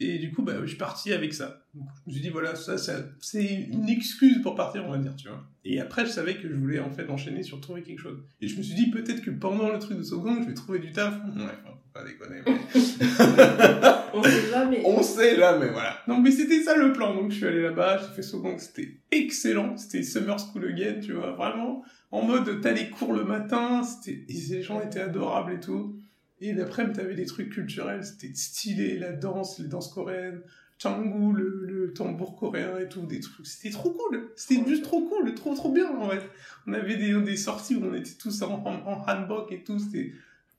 [0.00, 1.64] Et du coup, bah, je suis parti avec ça.
[1.74, 4.98] Donc, je me suis dit, voilà, ça, ça c'est une excuse pour partir, on va
[4.98, 5.46] dire, tu vois.
[5.64, 8.20] Et après, je savais que je voulais, en fait, enchaîner sur trouver quelque chose.
[8.40, 10.80] Et je me suis dit, peut-être que pendant le truc de Sogang, je vais trouver
[10.80, 11.14] du taf.
[11.14, 12.40] Ouais, enfin, faut pas déconner.
[12.46, 14.82] mais- On sait jamais.
[14.84, 15.96] on sait jamais, voilà.
[16.08, 17.14] Donc, mais c'était ça le plan.
[17.14, 19.76] Donc, je suis allé là-bas, j'ai fait Sogang, c'était excellent.
[19.76, 21.84] C'était Summer School Again, tu vois, vraiment.
[22.10, 25.96] En mode, t'as les cours le matin, c'était, les gens étaient adorables et tout.
[26.40, 30.40] Et l'après-midi, t'avais des trucs culturels, c'était stylé, la danse, les danses coréennes,
[30.78, 33.46] Changu, le, le tambour coréen et tout, des trucs.
[33.46, 34.30] C'était trop cool.
[34.34, 36.22] C'était juste trop cool, trop trop bien, en fait.
[36.66, 39.78] On avait des, des sorties où on était tous en, en, en hanbok et tout,
[39.78, 40.12] c'était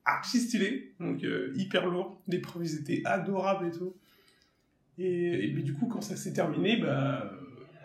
[0.06, 2.22] archi stylé, donc euh, hyper lourd.
[2.28, 3.94] Les ils étaient adorables et tout.
[4.98, 7.32] Et, et puis, du coup, quand ça s'est terminé, bah,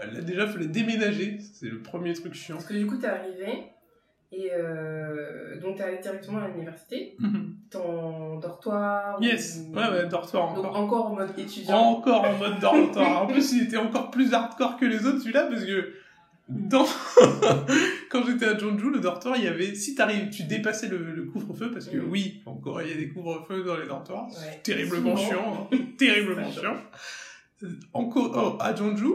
[0.03, 1.39] euh, là, déjà, fallait déménager.
[1.55, 2.57] C'est le premier truc chiant.
[2.57, 3.65] Parce que du coup, t'es arrivé
[4.31, 7.17] et euh, donc t'es allé directement à l'université.
[7.71, 9.19] Ton dortoir.
[9.23, 11.77] Yes, ou- ouais, ouais, dortoir Donc encore en mode étudiant.
[11.77, 13.23] Encore en mode dortoir.
[13.23, 15.95] En plus, il était encore plus hardcore que les autres, celui-là, parce que
[16.49, 16.85] dans...
[18.11, 19.75] quand j'étais à Jeonju, le dortoir, il y avait...
[19.75, 22.11] Si t'arrives, tu dépassais le, le couvre-feu, parce que Mhm.
[22.11, 24.29] oui, en Corée, il y a des couvre-feux dans les dortoirs.
[24.29, 24.61] Ouais.
[24.63, 25.69] Terriblement chiant.
[25.73, 25.77] hein.
[25.99, 26.77] Terriblement chiant.
[27.93, 29.07] En oh, à Jeonju,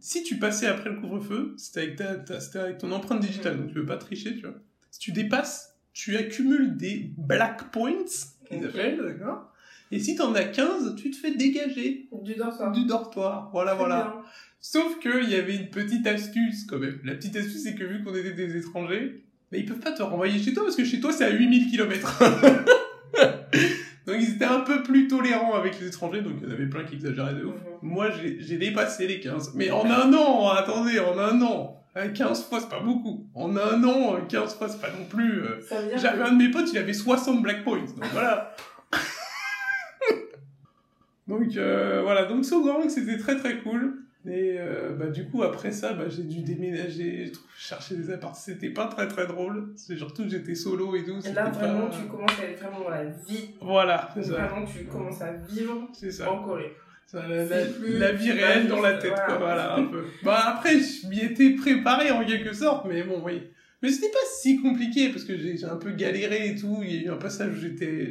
[0.00, 3.56] si tu passais après le couvre-feu, c'était avec, ta, ta- c'était avec ton empreinte digitale,
[3.58, 4.56] donc tu peux pas tricher, tu vois.
[4.90, 8.04] Si tu dépasses, tu accumules des black points,
[8.48, 9.52] qu'ils appellent, d'accord
[9.92, 12.72] Et si t'en as 15, tu te fais dégager Du dortoir.
[12.72, 13.50] du dortoir.
[13.52, 14.02] Voilà, Très voilà.
[14.02, 14.22] bien.
[14.66, 16.98] Sauf qu'il y avait une petite astuce quand même.
[17.04, 19.22] La petite astuce, c'est que vu qu'on était des étrangers,
[19.52, 21.70] bah, ils peuvent pas te renvoyer chez toi parce que chez toi, c'est à 8000
[21.70, 22.18] km.
[24.06, 26.64] donc ils étaient un peu plus tolérants avec les étrangers, donc il y en avait
[26.64, 27.56] plein qui exagéraient de ouf.
[27.56, 27.90] Mhm.
[27.90, 29.52] Moi, j'ai dépassé les 15.
[29.54, 31.84] Mais en un an, attendez, en un an.
[31.98, 33.26] Euh, 15 fois, c'est pas beaucoup.
[33.34, 35.42] En un an, euh, 15 fois, c'est pas non plus...
[35.42, 35.60] euh,
[35.96, 37.80] j'avais que- un de mes potes, il avait 60 black points.
[37.80, 38.56] Donc voilà.
[41.28, 44.00] donc euh, voilà, donc Sogang, c'était très très cool.
[44.26, 48.34] Et euh, bah, du coup, après ça, bah, j'ai dû déménager, chercher des apparts.
[48.36, 49.72] C'était pas très très drôle.
[49.76, 51.18] C'est surtout que j'étais solo et tout.
[51.26, 53.50] Et là, pas- vraiment, tu commences à aller vraiment dans la vie.
[53.60, 54.46] Voilà, c'est ça.
[54.46, 56.30] Vraiment, tu commences à vivre ça.
[56.30, 56.72] en Corée.
[57.06, 59.38] Ça, la, C'est la- plus- la vie réelle dans la tête, quoi, voilà.
[59.38, 60.04] voilà, un peu.
[60.22, 63.42] Bah, après, je m'y étais préparé en quelque sorte, mais bon, oui.
[63.82, 66.78] Mais c'était pas si compliqué, parce que j'ai un peu galéré et tout.
[66.82, 68.10] Il y a eu un passage où j'étais,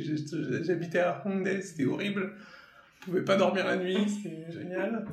[0.63, 2.34] j'habitais à Hongdae, c'était horrible.
[3.03, 5.05] Je pouvais pas dormir la nuit, c'était génial.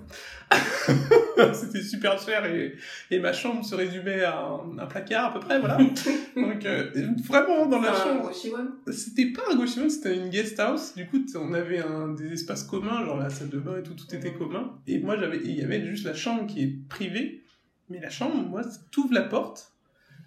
[1.52, 2.76] c'était super cher et,
[3.10, 5.76] et ma chambre se résumait à un, un placard à peu près, voilà.
[6.36, 6.90] Donc, euh,
[7.26, 8.30] vraiment, dans la chambre.
[8.92, 10.94] C'était pas un Goshimun, c'était une guest house.
[10.94, 13.94] Du coup, on avait un, des espaces communs, genre la salle de bain et tout,
[13.94, 14.78] tout était commun.
[14.86, 17.42] Et moi, j'avais, il y avait juste la chambre qui est privée.
[17.88, 19.72] Mais la chambre, moi, t'ouvres la porte.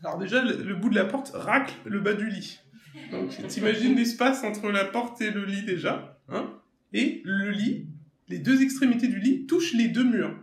[0.04, 2.60] Alors déjà, le, le bout de la porte racle le bas du lit.
[3.10, 6.20] Donc, t'imagines l'espace entre la porte et le lit déjà.
[6.28, 6.53] Hein
[6.94, 7.88] et le lit,
[8.30, 10.36] les deux extrémités du lit touchent les deux murs.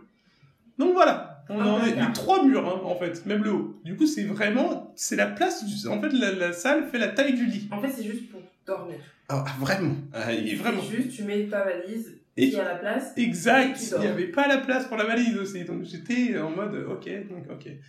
[0.77, 3.81] Donc voilà, on Ah, en est eu trois murs hein, en fait, même le haut.
[3.85, 5.65] Du coup, c'est vraiment, c'est la place.
[5.65, 7.67] Du, en fait, la, la salle fait la taille du lit.
[7.71, 8.97] En fait, c'est juste pour dormir.
[9.29, 9.95] Ah, vraiment.
[10.13, 10.81] Ah, il est vraiment.
[10.89, 13.13] C'est juste, tu mets ta valise Et- qui est à la place.
[13.17, 13.77] Exact.
[13.81, 15.63] Et Il n'y avait pas la place pour la valise aussi.
[15.65, 17.67] Donc j'étais en mode, ok, donc ok.
[17.67, 17.79] Et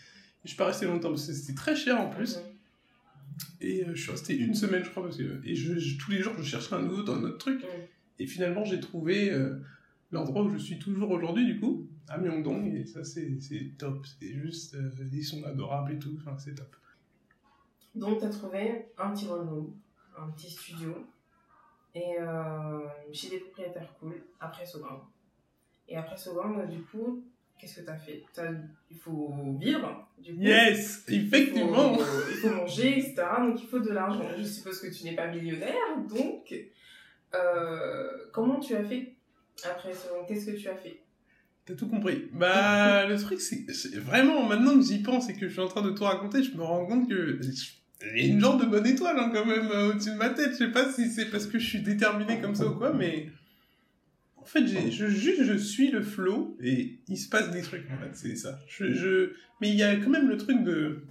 [0.45, 2.37] je suis pas resté longtemps parce que c'était très cher en plus.
[2.37, 2.43] Mhm.
[3.61, 6.11] Et euh, je suis resté une semaine, je crois, parce que et je, je- tous
[6.11, 7.61] les jours, je cherchais un nouveau, un autre truc.
[7.63, 7.69] Mhm.
[8.19, 9.61] Et finalement, j'ai trouvé euh,
[10.11, 12.75] l'endroit où je suis toujours aujourd'hui, du coup, à Myeongdong.
[12.75, 13.39] Et ça, c'est
[13.79, 14.07] top.
[14.21, 16.15] C'est juste, euh, ils sont adorables et tout.
[16.21, 16.75] Enfin, c'est top.
[17.95, 19.75] Donc, tu as trouvé un petit room,
[20.17, 20.95] un petit studio,
[21.95, 22.81] et euh,
[23.13, 25.01] chez des propriétaires cool, après Sogang.
[25.89, 27.23] Et après Sogang, du coup,
[27.59, 28.23] qu'est-ce que tu as fait?
[28.33, 28.51] T'as-
[28.91, 30.41] Il faut vivre, du coup.
[30.41, 31.95] Yes, Il effectivement.
[31.95, 33.15] faut, il faut manger, etc.
[33.41, 34.25] Donc, il faut de l'argent.
[34.39, 35.75] Je suppose que tu n'es pas millionnaire,
[36.09, 36.55] donc,
[37.35, 39.15] euh, comment tu as fait
[39.65, 41.01] après Sogang Qu'est-ce que tu as fait?
[41.65, 42.29] T'as tout compris.
[42.33, 43.65] Bah, le truc, c'est
[43.97, 46.57] vraiment, maintenant que j'y pense et que je suis en train de tout raconter, je
[46.57, 47.39] me rends compte que
[48.03, 50.53] a une genre de bonne étoile hein, quand même euh, au-dessus de ma tête.
[50.53, 53.29] Je sais pas si c'est parce que je suis déterminé comme ça ou quoi, mais
[54.37, 57.89] en fait, j'ai- je, juste je suis le flow et il se passe des trucs.
[57.93, 58.59] En fait, c'est ça.
[58.67, 59.35] Je.
[59.61, 61.05] Mais il y a quand même le truc de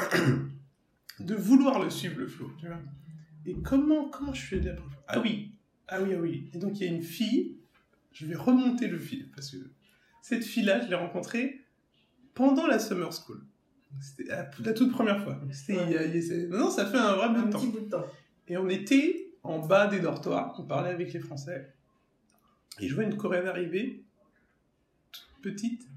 [1.21, 2.51] de vouloir le suivre le flow.
[2.59, 2.79] Tu vois.
[3.45, 4.73] Et comment comment je suis allé
[5.07, 5.50] Ah oui,
[5.91, 6.49] ah oui, ah oui.
[6.53, 7.57] Et donc il y a une fille.
[8.11, 9.57] Je vais remonter le fil parce que
[10.21, 11.61] cette fille-là, je l'ai rencontrée
[12.33, 13.41] pendant la summer school.
[13.99, 15.39] C'était la, la toute première fois.
[15.51, 17.59] C'était non, ça fait un vrai bout de temps.
[17.59, 18.05] petit bout de temps.
[18.47, 21.73] Et on était en bas des dortoirs, on parlait avec les Français.
[22.79, 24.05] Et je vois une Coréenne arriver,
[25.11, 25.87] toute petite,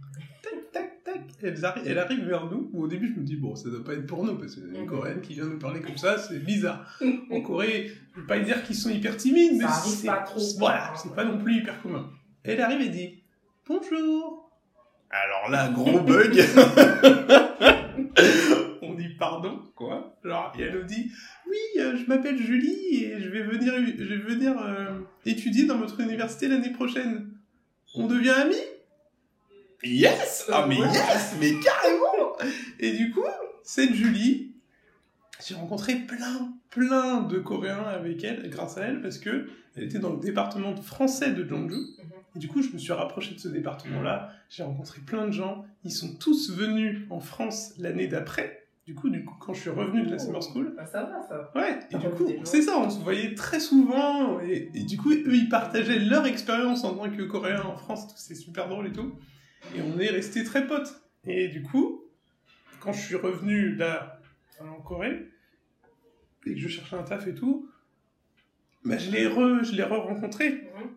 [1.45, 2.71] Elle, arri- elle arrive vers nous.
[2.73, 4.61] Où au début, je me dis, bon, ça doit pas être pour nous, parce que
[4.67, 4.87] une.
[4.87, 6.99] Coréenne qui vient nous parler comme ça, c'est bizarre.
[7.31, 10.41] En Corée, je vais pas dire qu'ils sont hyper timides, mais c'est pas trop.
[10.59, 12.11] Voilà, c'est pas non plus hyper commun.
[12.45, 13.23] Elle arrive et dit,
[13.67, 14.51] bonjour.
[15.11, 16.35] Alors là, gros bug.
[18.83, 20.17] On dit pardon, quoi?
[20.25, 21.11] Genre, et elle nous dit,
[21.49, 25.79] oui, euh, je m'appelle Julie et je vais venir, je vais venir euh, étudier dans
[25.79, 27.31] votre université l'année prochaine.
[27.95, 28.55] On devient amis?
[29.85, 32.37] Yes Ah mais yes Mais carrément
[32.81, 33.25] Et du coup,
[33.63, 34.53] cette Julie,
[35.47, 39.99] j'ai rencontré plein, plein de Coréens avec elle, grâce à elle, parce que elle était
[39.99, 41.77] dans le département français de Jeonju.
[42.37, 44.31] Et du coup, je me suis rapproché de ce département-là.
[44.49, 45.65] J'ai rencontré plein de gens.
[45.85, 48.61] Ils sont tous venus en France l'année d'après.
[48.87, 51.27] Du coup, du coup, quand je suis revenu de la summer school, Ah, ça va,
[51.27, 51.51] ça.
[51.55, 55.11] Ouais, et du coup, c'est ça, on se voyait très souvent, et, et du coup,
[55.11, 58.93] eux, ils partageaient leur expérience en tant que Coréens en France, c'est super drôle et
[58.93, 59.15] tout,
[59.77, 61.01] et on est restés très potes.
[61.27, 62.03] Et du coup,
[62.81, 64.21] quand je suis revenu là,
[64.61, 65.27] en Corée,
[66.47, 67.69] et que je cherchais un taf et tout,
[68.85, 70.91] bah, je l'ai re, je l'ai re-rencontrée, Mhm.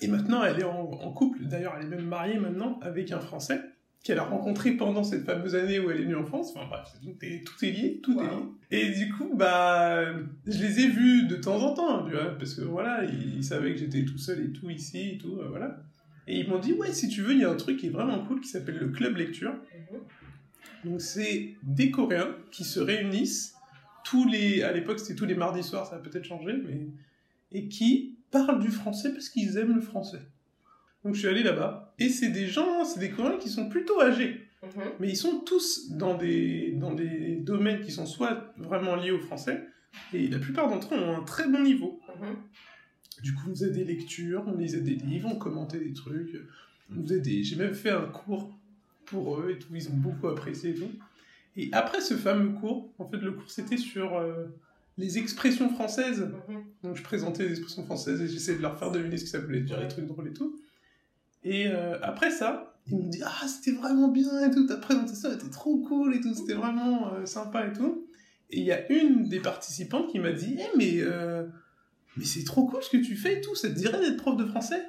[0.00, 3.20] et maintenant, elle est en, en couple, d'ailleurs, elle est même mariée maintenant avec un
[3.20, 3.60] Français,
[4.02, 6.52] qu'elle a rencontré pendant cette fameuse année où elle est venue en France.
[6.54, 8.30] Enfin bref, tout est, tout est lié, tout est lié.
[8.70, 10.04] Et du coup, bah,
[10.46, 13.72] je les ai vus de temps en temps, vois, parce que voilà, ils, ils savaient
[13.72, 15.82] que j'étais tout seul et tout ici et tout, euh, voilà.
[16.26, 17.90] Et ils m'ont dit, ouais, si tu veux, il y a un truc qui est
[17.90, 19.52] vraiment cool qui s'appelle le club lecture.
[19.52, 20.00] Mhm.
[20.90, 23.54] Donc c'est des Coréens qui se réunissent
[24.04, 26.86] tous les, à l'époque c'était tous les mardis soirs, ça a peut-être changé, mais
[27.52, 30.20] et qui parlent du français parce qu'ils aiment le français.
[31.04, 34.00] Donc je suis allé là-bas et c'est des gens, c'est des Coréens qui sont plutôt
[34.02, 34.82] âgés, Mhm.
[35.00, 39.18] mais ils sont tous dans des dans des domaines qui sont soit vraiment liés au
[39.20, 39.66] français
[40.12, 42.00] et la plupart d'entre eux ont un très bon niveau.
[42.20, 42.36] Mhm.
[43.22, 46.36] Du coup, on faisait des lectures, on lisait des livres, on commentait des trucs.
[46.94, 47.44] On faisait des...
[47.44, 48.50] J'ai même fait un cours
[49.04, 50.90] pour eux et tout, ils ont beaucoup apprécié et tout.
[51.56, 54.46] Et après ce fameux cours, en fait, le cours c'était sur euh,
[54.98, 56.28] les expressions françaises.
[56.48, 56.64] Mhm.
[56.82, 59.38] Donc je présentais les expressions françaises et j'essayais de leur faire deviner ce que ça
[59.38, 60.58] voulait dire, les trucs drôles et tout.
[61.44, 65.32] Et euh, après ça, ils m'ont dit Ah, c'était vraiment bien et tout, ta présentation
[65.32, 68.06] était trop cool et tout, c'était vraiment euh, sympa et tout.
[68.50, 71.02] Et il y a une des participantes qui m'a dit Eh, mais,
[72.16, 74.36] mais c'est trop cool ce que tu fais et tout, ça te dirait d'être prof
[74.36, 74.82] de français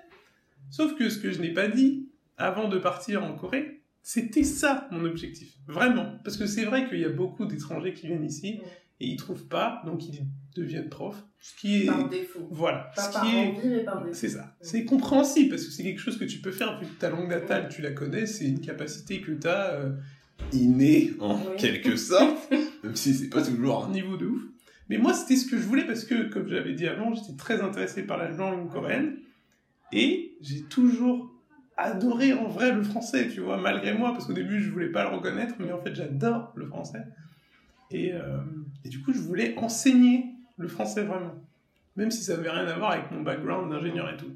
[0.72, 4.88] Sauf que ce que je n'ai pas dit avant de partir en Corée, c'était ça
[4.92, 5.54] mon objectif.
[5.68, 6.20] Vraiment.
[6.24, 8.60] Parce que c'est vrai qu'il y a beaucoup d'étrangers qui viennent ici
[9.00, 11.24] et ils trouvent pas, donc ils deviennent profs.
[11.40, 11.86] Ce qui est.
[11.86, 12.48] Par défaut.
[12.52, 12.92] Voilà.
[12.96, 13.48] Pas ce par qui est.
[13.48, 14.14] envie, mais par défaut.
[14.14, 14.56] C'est ça.
[14.62, 17.30] C'est compréhensible parce que c'est quelque chose que tu peux faire vu que ta langue
[17.30, 19.80] natale, tu la connais, c'est une capacité que tu as
[20.52, 21.56] Inné, en Oui.
[21.58, 22.52] quelque sorte,
[22.84, 24.42] même si c'est pas toujours un niveau de ouf.
[24.90, 27.62] Mais moi, c'était ce que je voulais parce que, comme j'avais dit avant, j'étais très
[27.62, 29.18] intéressé par la langue coréenne
[29.92, 31.32] et j'ai toujours
[31.78, 35.04] adoré en vrai le français, tu vois, malgré moi, parce qu'au début, je voulais pas
[35.04, 37.04] le reconnaître, mais en fait, j'adore le français.
[37.92, 38.38] Et, euh,
[38.84, 40.26] et du coup, je voulais enseigner
[40.58, 41.36] le français vraiment,
[41.96, 44.34] même si ça n'avait rien à voir avec mon background d'ingénieur et tout.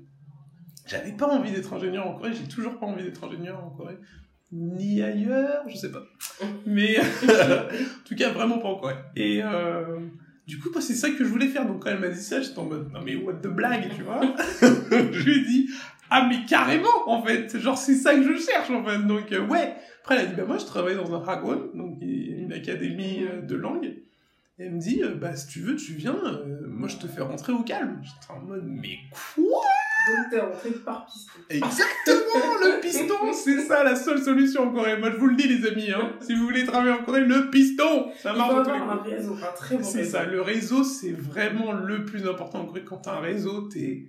[0.86, 3.98] J'avais pas envie d'être ingénieur en Corée, j'ai toujours pas envie d'être ingénieur en Corée,
[4.52, 6.04] ni ailleurs, je sais pas.
[6.66, 8.96] Mais en tout cas, vraiment pas en Corée.
[9.16, 10.00] Et euh,
[10.50, 11.68] du coup, c'est ça que je voulais faire.
[11.68, 14.02] Donc quand elle m'a dit ça, j'étais en mode, non mais what the blague, tu
[14.02, 14.20] vois
[14.62, 15.70] Je lui ai dit,
[16.10, 18.98] ah mais carrément, en fait, genre c'est ça que je cherche, en fait.
[19.06, 19.76] Donc euh, ouais.
[20.02, 23.42] Après, elle a dit, bah moi, je travaille dans un Hagwon, donc une académie euh,
[23.42, 23.86] de langue.
[24.58, 27.06] Et elle me dit, euh, bah si tu veux, tu viens, euh, moi je te
[27.06, 28.02] fais rentrer au calme.
[28.02, 28.98] J'étais en mode, mais
[29.36, 29.62] quoi?
[30.18, 31.32] Donc t'es rentré par piston.
[31.50, 34.98] Exactement, le piston, c'est ça la seule solution en Corée.
[34.98, 36.14] Moi je vous le dis les amis, hein.
[36.22, 39.10] si vous voulez travailler en Corée, le piston, ça Il faut marche avoir un coups.
[39.12, 42.84] réseau, un très bon C'est ça, le réseau c'est vraiment le plus important en Corée.
[42.84, 44.08] Quand t'as un réseau, t'es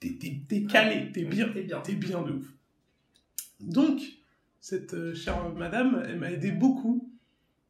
[0.00, 1.80] t'es t'es- t'es calé, t'es bien, T'es bien.
[1.80, 2.46] t'es bien de ouf.
[3.60, 4.00] Donc,
[4.60, 7.10] cette euh, chère madame, elle m'a aidé beaucoup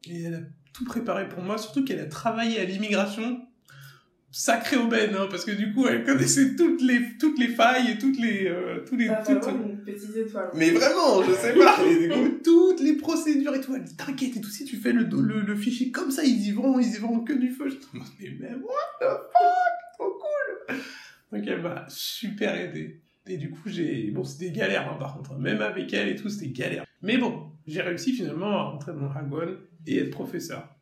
[0.09, 0.41] et elle a
[0.73, 3.41] tout préparé pour moi, surtout qu'elle a travaillé à l'immigration.
[4.39, 7.99] Sacrée aubaine, hein, parce que du coup, elle connaissait toutes les, toutes les failles et
[7.99, 10.51] toutes les, euh, tous les, T'as toutes- vraiment une petite étoile.
[10.55, 11.79] Mais vraiment, je sais pas.
[11.87, 14.77] et du coup, toutes les procédures et tout, elle dit t'inquiète et tout, si tu
[14.77, 17.51] fais le, le, le fichier comme ça, ils y vont, ils y vont que du
[17.51, 17.71] feu.
[17.71, 20.77] Je te demande, mais, mais what the fuck, trop cool.
[21.33, 23.01] Donc elle m'a super aidé.
[23.27, 24.11] Et du coup, j'ai.
[24.11, 25.39] Bon, c'était galère hein, par contre, hein.
[25.41, 26.85] même avec elle et tout, c'était galère.
[27.01, 30.76] Mais bon, j'ai réussi finalement à rentrer dans le Hagwon et être professeur.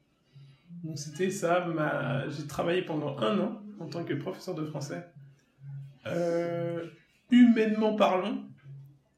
[0.85, 2.29] Donc c'était ça, ma...
[2.29, 5.05] j'ai travaillé pendant un an en tant que professeur de français.
[6.07, 6.85] Euh,
[7.31, 8.44] humainement parlant,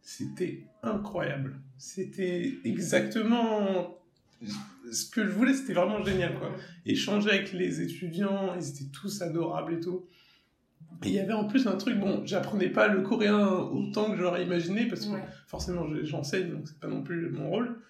[0.00, 1.56] c'était incroyable.
[1.78, 3.98] C'était exactement
[4.90, 6.50] ce que je voulais, c'était vraiment génial quoi.
[6.84, 10.06] Échanger avec les étudiants, ils étaient tous adorables et tout.
[11.04, 14.16] Et il y avait en plus un truc, bon, j'apprenais pas le coréen autant que
[14.16, 15.24] j'aurais imaginé parce que Ouais.
[15.46, 17.80] forcément je- j'enseigne donc c'est pas non plus mon rôle.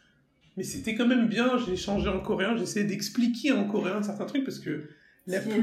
[0.57, 4.45] Mais c'était quand même bien, j'ai échangé en coréen, j'essayais d'expliquer en coréen certains trucs
[4.45, 4.88] parce que
[5.27, 5.61] la plus-.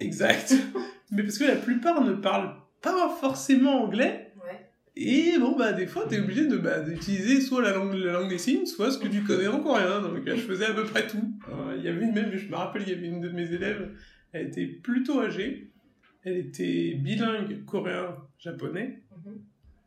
[0.00, 0.54] Exact.
[1.12, 4.32] Mais parce que la plupart ne parlent pas forcément anglais.
[4.44, 4.60] Ouais.
[4.96, 8.28] Et bon, bah, des fois, t'es obligé de, bah, d'utiliser soit la langue, la langue
[8.28, 10.00] des signes, soit ce que tu connais en coréen.
[10.00, 11.32] Donc, je faisais à peu près tout.
[11.50, 13.90] Euh, Il y avait même, je me rappelle, il y avait une de mes élèves,
[14.32, 15.70] elle était plutôt âgée.
[16.24, 19.34] Elle était bilingue coréen-japonais, Mhm.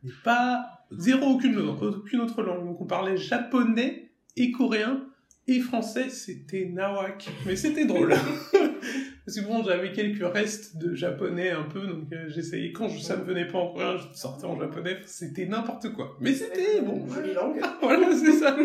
[0.04, 2.64] mais pas zéro aucune, aucune autre langue.
[2.64, 4.07] Donc, on parlait japonais
[4.38, 5.04] et coréen
[5.46, 6.08] et français.
[6.10, 7.28] C'était nawak.
[7.46, 8.14] Mais c'était drôle.
[9.24, 12.98] Parce que bon, j'avais quelques restes de japonais un peu, donc euh, j'essayais, quand je-
[13.00, 16.16] ça me venait pas en coréen, je sortais en japonais, c'était n'importe quoi.
[16.20, 17.06] Mais c'était bon.
[17.12, 17.60] Jolie langue.
[17.82, 18.56] voilà, c'est ça.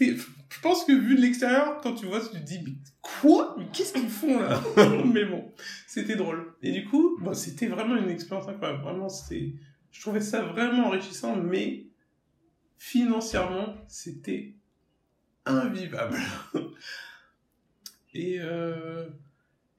[0.00, 3.54] Je pense que vu de l'extérieur, quand tu vois, tu te dis, mais quoi?
[3.56, 4.60] Mais qu'est-ce qu'ils font là?
[5.04, 5.44] Mais bon,
[5.86, 6.52] c'était drôle.
[6.64, 8.82] Et du coup, bon, c'était vraiment une expérience incroyable.
[8.82, 9.52] Vraiment, c'était,
[9.92, 11.86] je trouvais ça vraiment enrichissant, mais
[12.76, 14.54] financièrement, c'était
[15.46, 16.16] invivable.
[18.14, 19.06] Et, euh,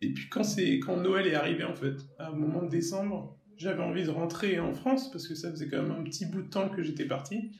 [0.01, 3.37] et puis quand, c'est, quand Noël est arrivé, en fait, à un moment de décembre,
[3.57, 6.41] j'avais envie de rentrer en France parce que ça faisait quand même un petit bout
[6.41, 7.51] de temps que j'étais parti.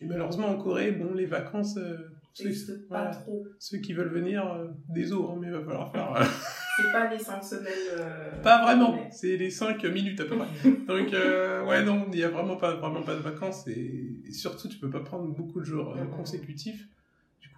[0.00, 1.96] Et malheureusement, en Corée, bon, les vacances, euh,
[2.32, 3.46] ceux, N'existe pas voilà, trop.
[3.58, 6.14] ceux qui veulent venir, euh, désolé, hein, mais il va falloir faire.
[6.16, 6.24] euh,
[6.76, 7.72] C'est pas les 5 semaines.
[8.00, 10.48] euh, pas vraiment, mais- c'est les 5 minutes à peu près.
[10.88, 14.32] Donc, euh, ouais, non, il n'y a vraiment pas, vraiment pas de vacances et, et
[14.32, 16.88] surtout, tu peux pas prendre beaucoup de jours euh, consécutifs.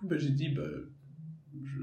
[0.03, 0.63] Bah, j'ai dit, bah,
[1.65, 1.81] je,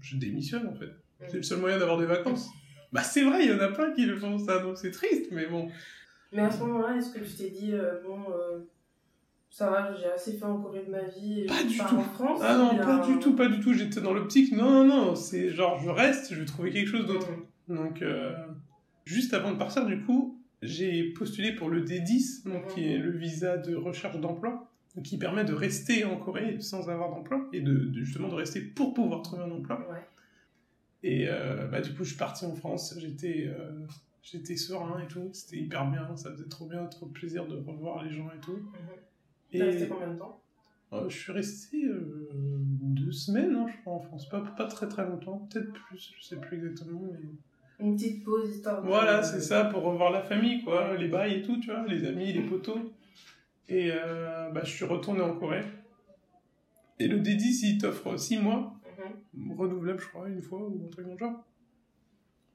[0.00, 0.90] je démissionne en fait.
[1.28, 2.50] C'est le seul moyen d'avoir des vacances.
[2.92, 5.30] Bah, c'est vrai, il y en a plein qui le font ça, donc c'est triste,
[5.30, 5.68] mais bon.
[6.32, 8.60] Mais à ce moment-là, est-ce que tu t'es dit, euh, bon, euh,
[9.50, 11.96] ça va, j'ai assez fait en Corée de ma vie et Pas du tout.
[11.96, 13.72] en France Ah non, pas du tout, pas du tout.
[13.74, 17.06] J'étais dans l'optique, non, non, non, c'est genre, je reste, je vais trouver quelque chose
[17.06, 17.28] d'autre.
[17.68, 17.76] Mhm.
[17.76, 18.34] Donc, euh,
[19.04, 22.74] juste avant de partir, du coup, j'ai postulé pour le D10, donc, Mhm.
[22.74, 24.71] qui est le visa de recherche d'emploi,
[25.02, 28.60] qui permet de rester en Corée sans avoir d'emploi, et de, de- justement de rester
[28.60, 29.78] pour pouvoir trouver un emploi.
[29.90, 30.04] Ouais.
[31.02, 33.86] Et euh, bah, du coup, je suis parti en France, j'étais euh,
[34.22, 38.04] j'étais serein et tout, c'était hyper bien, ça faisait trop bien, trop plaisir de revoir
[38.04, 38.56] les gens et tout.
[38.56, 39.58] Mhm.
[39.58, 40.42] T'as resté combien de temps?
[40.92, 41.82] Euh, je suis resté
[42.34, 46.22] deux semaines, hein, je crois, en France, pas, pas très très longtemps, peut-être plus, je
[46.24, 48.82] sais plus exactement, mais Une petite pause histoire.
[48.84, 52.04] Voilà, c'est ça, pour revoir la famille, quoi, les bails et tout, tu vois, les
[52.06, 52.78] amis, les potos.
[53.68, 55.64] Et euh, bah, je suis retourné en Corée.
[56.98, 58.74] Et le D10, il t'offre 6 mois,
[59.34, 59.52] Mhm.
[59.56, 61.44] renouvelable, je crois, une fois, ou un truc dans le genre.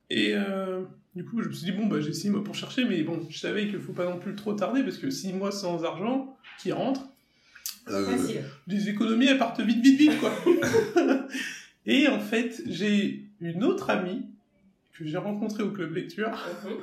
[0.10, 0.84] Et euh,
[1.16, 3.20] du coup, je me suis dit, bon, bah, j'ai 6 mois pour chercher, mais bon,
[3.30, 6.38] je savais qu'il faut pas non plus trop tarder, parce que 6 mois sans argent
[6.60, 7.02] qui rentre,
[7.90, 8.18] Euh,
[8.68, 10.32] les économies, elles partent vite, vite, vite, quoi.
[11.86, 14.26] et en fait, j'ai une autre amie
[14.94, 16.30] que j'ai rencontrée au club lecture.
[16.66, 16.74] Mhm.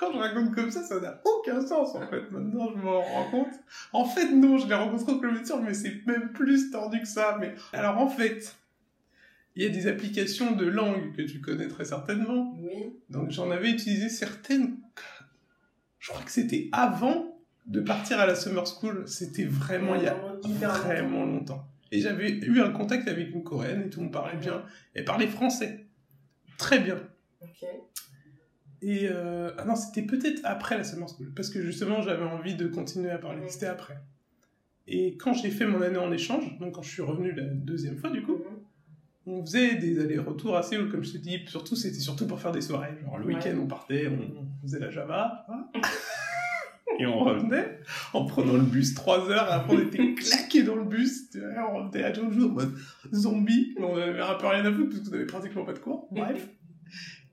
[0.00, 2.30] Quand je raconte comme ça, ça n'a aucun sens en fait.
[2.30, 3.52] Maintenant, je m'en rends compte.
[3.92, 7.00] En fait, non, je l'ai rencontré au club de tir, mais c'est même plus tordu
[7.00, 7.36] que ça.
[7.38, 8.56] Mais alors, en fait,
[9.54, 12.56] il y a des applications de langue que tu connais très certainement.
[12.58, 12.94] Oui.
[13.10, 14.78] Donc, j'en avais utilisé certaines.
[15.98, 19.06] Je crois que c'était avant de partir à la summer school.
[19.06, 20.16] C'était vraiment il y a
[20.68, 21.68] vraiment longtemps.
[21.92, 24.64] Et j'avais eu un contact avec une coréenne et tout, on parlait bien.
[24.94, 25.86] Elle parlait français.
[26.56, 26.96] Très bien.
[27.42, 27.66] Ok.
[28.82, 32.54] Et euh, ah non, c'était peut-être après la summer school, parce que justement j'avais envie
[32.54, 33.40] de continuer à parler.
[33.48, 33.98] C'était après.
[34.86, 37.96] Et quand j'ai fait mon année en échange, donc quand je suis revenu la deuxième
[37.98, 38.56] fois du coup, Mhm.
[39.26, 41.40] on faisait des allers-retours à Séoul, comme je te dis.
[41.46, 42.94] Surtout, c'était surtout pour faire des soirées.
[43.04, 43.34] Genre le Ouais.
[43.34, 45.46] week-end, on partait, on, on faisait la Java,
[46.98, 47.80] et on revenait
[48.14, 49.46] en prenant le bus 3 heures.
[49.48, 51.30] Et après, on était claqués dans le bus.
[51.30, 52.72] tu vois, On revenait à Jeonju en mode
[53.12, 53.74] zombie.
[53.78, 56.08] mais On avait un peu rien à foutre parce qu'on avait pratiquement pas de cours.
[56.10, 56.48] Bref.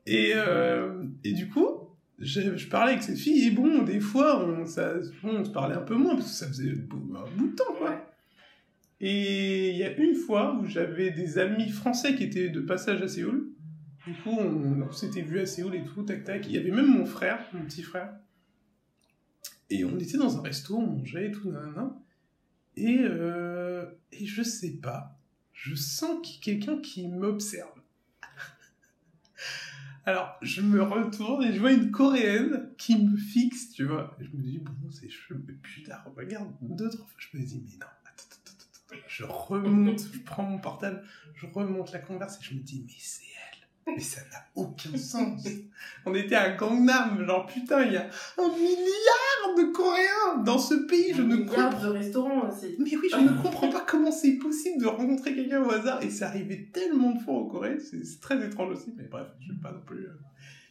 [0.08, 1.68] Et, euh, et du coup,
[2.18, 5.50] je, je parlais avec cette fille, et bon, des fois, on, ça, bon, on se
[5.50, 8.04] parlait un peu moins, parce que ça faisait un bout de temps, quoi.
[9.02, 13.02] Et il y a une fois où j'avais des amis français qui étaient de passage
[13.02, 13.52] à Séoul.
[14.08, 16.48] Du coup, on, on s'était vus à Séoul et tout, tac tac.
[16.48, 18.14] Il y avait même mon frère, mon petit frère.
[19.70, 21.96] Et on était dans un resto, on mangeait et tout, nanana.
[22.78, 25.20] Et, euh, et je sais pas,
[25.52, 27.77] je sens qu'il y a quelqu'un qui m'observe.
[30.08, 34.16] Alors, je me retourne et je vois une coréenne qui me fixe, tu vois.
[34.22, 35.44] Je me dis, bon, c'est chelou.
[35.50, 39.04] Et putain, regarde, deux, trois fois, je me dis, mais non, attends, attends, attends.
[39.06, 41.04] Je remonte, je prends mon portable,
[41.36, 43.26] je remonte la converse et je me dis, mais c'est.
[43.88, 45.48] Mais ça n'a aucun sens.
[46.06, 50.74] On était à Gangnam, genre putain, il y a un milliard de Coréens dans ce
[50.76, 52.76] pays, je Un ne milliard comprends de restaurants aussi.
[52.80, 56.04] mais oui, je ne comprends pas comment c'est possible de rencontrer quelqu'un au hasard.
[56.04, 59.54] Et c'est arrivé tellement de fois en Corée, c'est très étrange aussi, mais bref, je
[59.54, 60.06] sais pas non plus.
[60.06, 60.20] euh.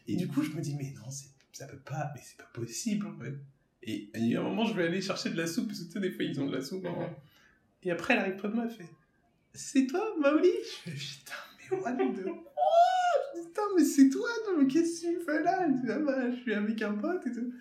[0.09, 1.11] Et du coup, je me dis, mais non,
[1.53, 3.35] ça peut pas, mais c'est pas possible en fait.
[3.83, 5.87] Et il y a un moment, je vais aller chercher de la soupe, parce que
[5.87, 6.85] tu sais, des fois, ils ont de la soupe.
[6.87, 7.09] en-
[7.83, 8.89] Et après, elle arrive près de moi, elle fait,
[9.55, 10.51] c'est toi, Maoli?
[10.85, 11.33] Je fais, putain,
[11.71, 12.27] mais what the...
[13.45, 15.67] Putain, mais c'est toi, non, mais qu'est-ce que tu fais là?
[15.91, 17.53] Ah bah, je suis avec un pote et tout.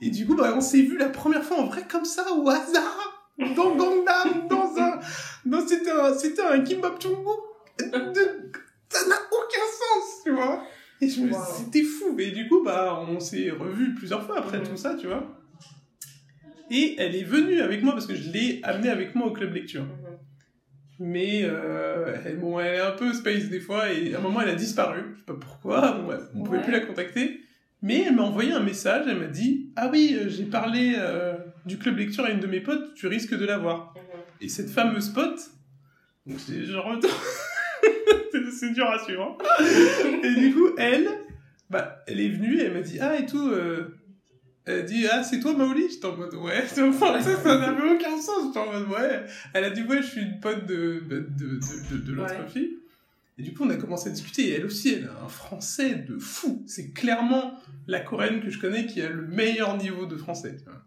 [0.00, 2.48] Et du coup, bah, on s'est vu la première fois en vrai comme ça, au
[2.48, 4.98] hasard dans Gangnam, dans un,
[5.44, 7.16] dans c'était un, c'était un kimbap chungu.
[7.78, 8.50] De-
[8.90, 10.62] Ça n'a aucun sens, tu vois.
[11.00, 11.38] Et je me, Wow.
[11.56, 12.14] c'était fou.
[12.18, 15.40] Et du coup, bah, on s'est revus plusieurs fois après tout ça, tu vois.
[16.70, 19.52] Et elle est venue avec moi parce que je l'ai amenée avec moi au club
[19.52, 19.84] lecture.
[21.00, 24.40] Mais euh, elle, bon, elle est un peu space des fois et à un moment
[24.42, 25.00] elle a disparu.
[25.14, 26.62] Je sais pas pourquoi, bon, on pouvait Ouais.
[26.62, 27.40] plus la contacter.
[27.82, 31.34] Mais elle m'a envoyé un message, elle m'a dit Ah oui, euh, j'ai parlé euh,
[31.66, 33.92] du club lecture à une de mes potes, tu risques de l'avoir.
[33.96, 34.20] Mhm.
[34.40, 35.40] Et cette fameuse pote,
[36.26, 36.96] donc c'est genre.
[38.32, 39.36] c'est- c'est dur à suivre.
[39.40, 39.44] hein.
[40.22, 41.08] et du coup, elle,
[41.70, 43.48] bah, elle est venue et elle m'a dit Ah et tout.
[43.50, 43.96] euh,
[44.66, 45.88] elle a dit Ah, c'est toi Maoli?
[45.90, 46.62] J'étais en mode Ouais.
[46.78, 48.46] Enfin, ça, ça n'avait aucun sens.
[48.46, 49.24] J'étais en mode Ouais.
[49.52, 51.60] Elle a dit Ouais, je suis une pote de, de, de,
[51.92, 52.48] de, de l'autre Ouais.
[52.48, 52.78] fille.
[53.36, 54.48] Et du coup, on a commencé à discuter.
[54.48, 56.62] Et elle aussi, elle a un français de fou.
[56.66, 57.58] C'est clairement
[57.88, 60.56] la coréenne que je connais qui a le meilleur niveau de français.
[60.56, 60.80] tu vois.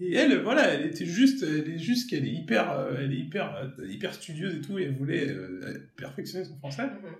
[0.00, 3.16] Et elle, voilà, elle était juste, elle est juste qu'elle est hyper, euh, elle est
[3.16, 6.84] hyper, euh, hyper studieuse et tout, et elle voulait euh, perfectionner son français.
[6.84, 7.14] Mhm.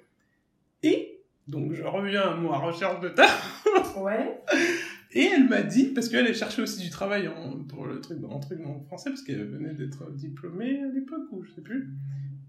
[0.84, 1.18] Et
[1.48, 3.64] donc je reviens à moi recherche de taf.
[3.96, 4.38] Ouais.
[5.12, 8.18] Et elle m'a dit, parce qu'elle elle cherchait aussi du travail en, pour le truc,
[8.28, 11.88] en truc en français, parce qu'elle venait d'être diplômée à l'époque, ou je sais plus.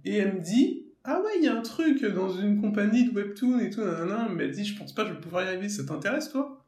[0.03, 3.15] Et elle me dit, ah ouais, il y a un truc dans une compagnie de
[3.15, 4.27] webtoon et tout, nanana.
[4.29, 6.65] Elle m'a dit, je pense pas je vais pouvoir y arriver, ça t'intéresse toi?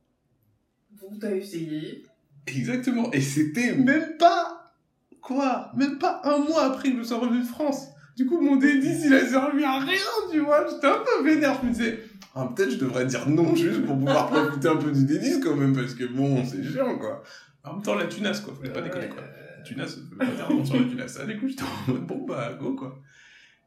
[1.00, 2.04] Vous t'as essayé.
[2.48, 3.12] Exactement.
[3.12, 4.74] Et c'était même pas,
[5.22, 7.88] quoi, même pas un mois après que je sois revenu de France.
[8.16, 9.98] Du coup, mon D10, il a servi à rien,
[10.32, 10.68] tu vois.
[10.70, 11.60] J'étais un peu vénère.
[11.62, 12.00] Je me disais,
[12.36, 15.56] ah, peut-être je devrais dire non juste pour pouvoir profiter un peu du D10 quand
[15.56, 17.24] même, parce que bon, c'est chiant, quoi.
[17.64, 18.54] En même temps, la tunasse, quoi.
[18.56, 19.22] Fallait pas déconner, quoi.
[19.58, 21.20] La tunasse, ça veut pas dire sur la tunasse.
[21.22, 23.00] Ah, du coup, j'étais en mode, bon, bah, go, quoi.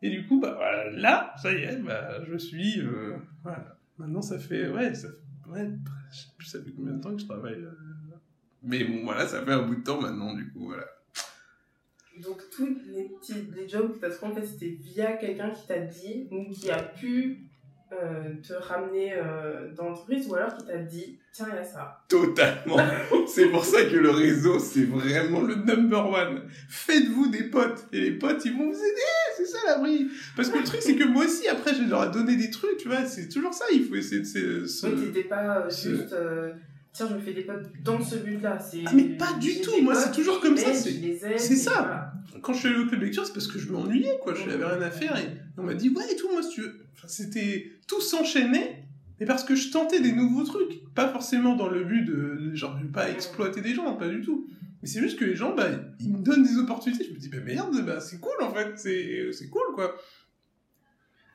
[0.02, 3.78] Et du coup, bah, voilà, là, ça y est, bah, je suis, euh, voilà.
[3.98, 5.70] Maintenant, ça fait, ouais, ça fait, ouais,
[6.10, 7.54] je sais plus ça fait combien de temps que je travaille.
[7.54, 7.70] euh,
[8.62, 10.86] Mais bon, voilà, ça fait un bout de temps maintenant, du coup, voilà.
[12.22, 16.28] Donc, tous les petits les jobs que tu as c'était via quelqu'un qui t'a dit
[16.30, 17.48] ou qui a pu
[18.02, 21.64] euh, te ramener euh, dans l'entreprise ou alors qui t'a dit tiens il y a
[21.64, 22.76] ça Totalement.
[23.26, 26.42] c'est pour ça que le réseau, c'est vraiment le number one.
[26.68, 27.86] Faites-vous des potes.
[27.92, 29.02] Et les potes, ils vont vous aider.
[29.36, 30.08] C'est ça l'abri.
[30.36, 32.76] Parce que le truc, c'est que moi aussi, après, je leur ai donné des trucs,
[32.78, 33.04] tu vois.
[33.04, 33.64] C'est toujours ça.
[33.72, 34.86] Il faut essayer de se...
[34.86, 36.52] Oui, t'étais pas euh, juste euh,
[36.92, 39.80] tiens je me fais des potes dans ce but là Ah, mais pas du tout.
[39.82, 41.70] Moi, c'est toujours comme ça, c'est- c'est ça.
[41.72, 42.12] voilà.
[42.42, 44.34] Quand je suis allé au club lecture, c'est parce que je m'ennuyais, quoi.
[44.34, 45.16] Je n'avais rien à faire.
[45.16, 46.86] Et on m'a dit, ouais, et tout, moi, si tu veux.
[46.94, 47.72] Enfin, c'était.
[47.86, 48.86] Tout s'enchaînait.
[49.20, 50.92] Mais parce que je tentais des nouveaux trucs.
[50.94, 52.54] Pas forcément dans le but de.
[52.54, 54.48] Genre, veux pas exploiter des gens, pas du tout.
[54.82, 55.68] Mais c'est juste que les gens, bah,
[56.00, 57.04] ils me donnent des opportunités.
[57.04, 58.76] Je me dis, bah merde, bah, c'est cool, en fait.
[58.76, 59.96] C'est c'est cool, quoi.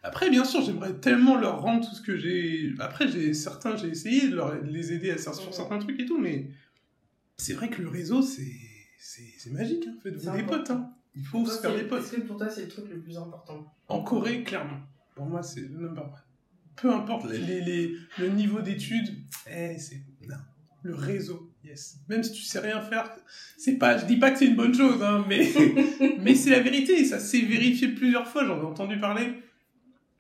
[0.03, 2.73] Après, bien sûr, j'aimerais tellement leur rendre tout ce que j'ai.
[2.79, 6.05] Après, j'ai certains, j'ai essayé de, leur, de les aider à, sur certains trucs et
[6.05, 6.49] tout, mais
[7.37, 8.51] c'est vrai que le réseau, c'est
[8.99, 9.87] c'est magique.
[9.87, 9.95] Hein.
[10.03, 10.57] Faites-vous des important.
[10.57, 10.69] potes.
[10.71, 10.93] Hein.
[11.19, 12.01] Il faut Toi, se faire c'est- des potes.
[12.03, 13.73] Est-ce que pour toi c'est le truc le plus important?
[13.89, 14.79] En Corée, clairement.
[15.15, 16.11] Pour moi, c'est le number one.
[16.77, 19.17] Peu importe les, les- les- le niveau d'études,
[19.51, 20.37] eh, c'est non.
[20.83, 21.97] le réseau, yes.
[22.07, 23.11] Même si tu sais rien faire,
[23.57, 23.97] c'est pas.
[23.97, 25.45] Je dis pas que c'est une bonne chose, hein, mais
[26.21, 27.03] mais c'est la vérité.
[27.03, 28.45] Ça s'est vérifié plusieurs fois.
[28.45, 29.43] J'en ai entendu parler.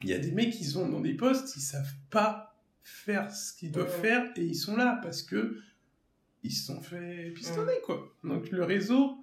[0.03, 3.53] Il y a des mecs qui sont dans des postes, ils savent pas faire ce
[3.53, 4.09] qu'ils doivent Ouais.
[4.09, 5.57] faire et ils sont là parce que
[6.43, 8.13] ils se sont fait pistonner quoi.
[8.25, 9.17] Donc le réseau,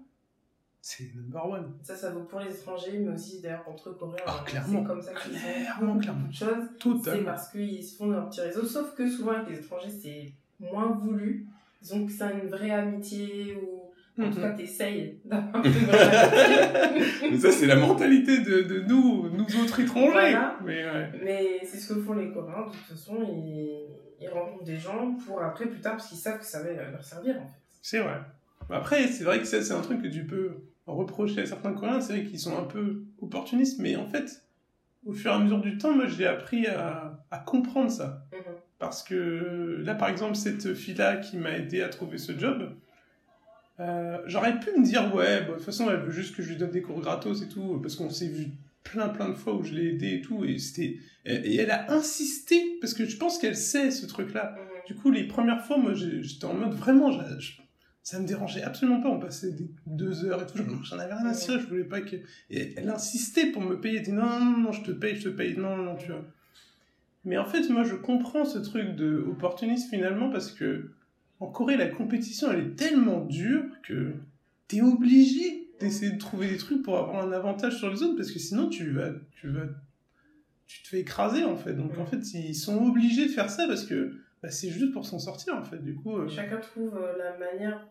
[0.88, 1.72] c'est number one.
[1.82, 4.22] Ça, ça vaut pour les étrangers, mais aussi d'ailleurs entre Coréens.
[4.24, 4.80] Ah, clairement.
[4.82, 6.20] C'est comme ça qu'ils Clairement, font clairement.
[6.20, 7.02] beaucoup de choses.
[7.04, 8.64] C'est parce qu'ils se font leur petit réseau.
[8.64, 11.46] Sauf que souvent avec les étrangers, c'est moins voulu.
[11.82, 13.90] Disons que c'est une vraie amitié ou
[14.22, 14.42] en tout Mhm.
[14.44, 15.62] cas t'essayes d'avoir.
[17.30, 20.10] Mais ça, c'est la mentalité de, de nous, nous autres étrangers.
[20.12, 20.56] Voilà.
[20.64, 21.10] Mais ouais.
[21.22, 22.66] Mais c'est ce que font les Coréens.
[22.66, 23.88] De toute façon, ils,
[24.20, 27.02] ils rencontrent des gens pour après, plus tard, parce qu'ils savent que ça va leur
[27.04, 27.60] servir en fait.
[27.82, 28.20] C'est vrai.
[28.70, 30.52] Après, c'est vrai que ça, c'est un truc que tu peux
[30.86, 32.00] reprocher à certains Coréens.
[32.00, 34.42] C'est vrai qu'ils sont un peu opportunistes, mais en fait,
[35.04, 38.24] au fur et à mesure du temps, moi, j'ai appris à, à comprendre ça.
[38.32, 38.38] Mhm.
[38.78, 42.74] Parce que là, par exemple, cette fille-là qui m'a aidé à trouver ce job,
[43.80, 46.50] euh, j'aurais pu me dire, ouais, bah, de toute façon, elle veut juste que je
[46.50, 48.48] lui donne des cours gratos et tout, parce qu'on s'est vu
[48.84, 50.98] plein, plein de fois où je l'ai aidé et tout, et c'était.
[51.24, 54.56] Et elle a insisté, parce que je pense qu'elle sait ce truc-là.
[54.86, 57.52] Du coup, les premières fois, moi, j'étais en mode vraiment, je-
[58.06, 59.08] ça me dérangeait absolument pas.
[59.08, 60.58] On passait des deux heures et tout.
[60.58, 61.58] J'en j'en avais rien à cirer.
[61.58, 62.14] Je voulais pas que.
[62.50, 63.96] Et elle insistait pour me payer.
[63.96, 65.56] Elle dit non, non, non, je te paye, je te paye.
[65.56, 66.24] Non, non, non, tu vois.
[67.24, 70.92] Mais en fait, moi, je comprends ce truc de opportuniste finalement parce que
[71.40, 74.12] en Corée, la compétition, elle est tellement dure que
[74.68, 78.30] t'es obligé d'essayer de trouver des trucs pour avoir un avantage sur les autres parce
[78.30, 79.66] que sinon, tu vas, tu vas,
[80.68, 81.74] tu te fais écraser en fait.
[81.74, 84.12] Donc en fait, ils sont obligés de faire ça parce que
[84.44, 85.82] bah, c'est juste pour s'en sortir en fait.
[85.82, 87.84] Du coup, euh, Chacun trouve euh, la manière,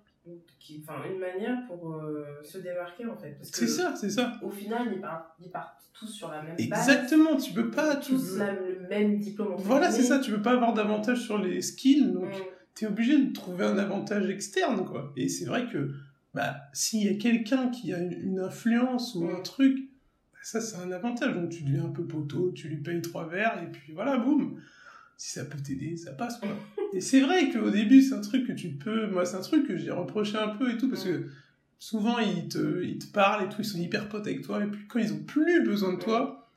[0.60, 3.38] qui, enfin une manière pour euh, se démarquer en fait.
[3.42, 4.40] C'est ça, c'est ça.
[4.42, 6.66] Au final, ils partent, ils partent tous sur la même base.
[6.90, 7.38] Exactement.
[7.38, 7.96] Tu peux pas.
[7.98, 9.54] Tu Tous la- le même diplôme.
[9.54, 10.20] entre Voilà, c'est ça.
[10.20, 12.12] Tu peux pas avoir d'avantage sur les skills.
[12.12, 12.44] Donc, Mm.
[12.74, 15.14] t'es obligé de trouver un avantage externe, quoi.
[15.16, 15.92] Et c'est vrai que,
[16.34, 19.44] bah, s'il y a quelqu'un qui a une, une influence ou un Mm.
[19.44, 19.78] truc,
[20.34, 21.34] bah, ça, c'est un avantage.
[21.34, 24.60] Donc, tu deviens un peu poteau, tu lui payes trois verres, et puis voilà, boum.
[25.18, 26.50] Si ça peut t'aider, ça passe, quoi.
[26.96, 29.08] Et c'est vrai qu'au début, c'est un truc que tu peux.
[29.08, 31.26] Moi, c'est un truc que j'ai reproché un peu et tout, parce que
[31.78, 34.68] souvent, ils te, ils te parlent et tout, ils sont hyper potes avec toi, et
[34.68, 36.50] puis quand ils ont plus besoin de toi,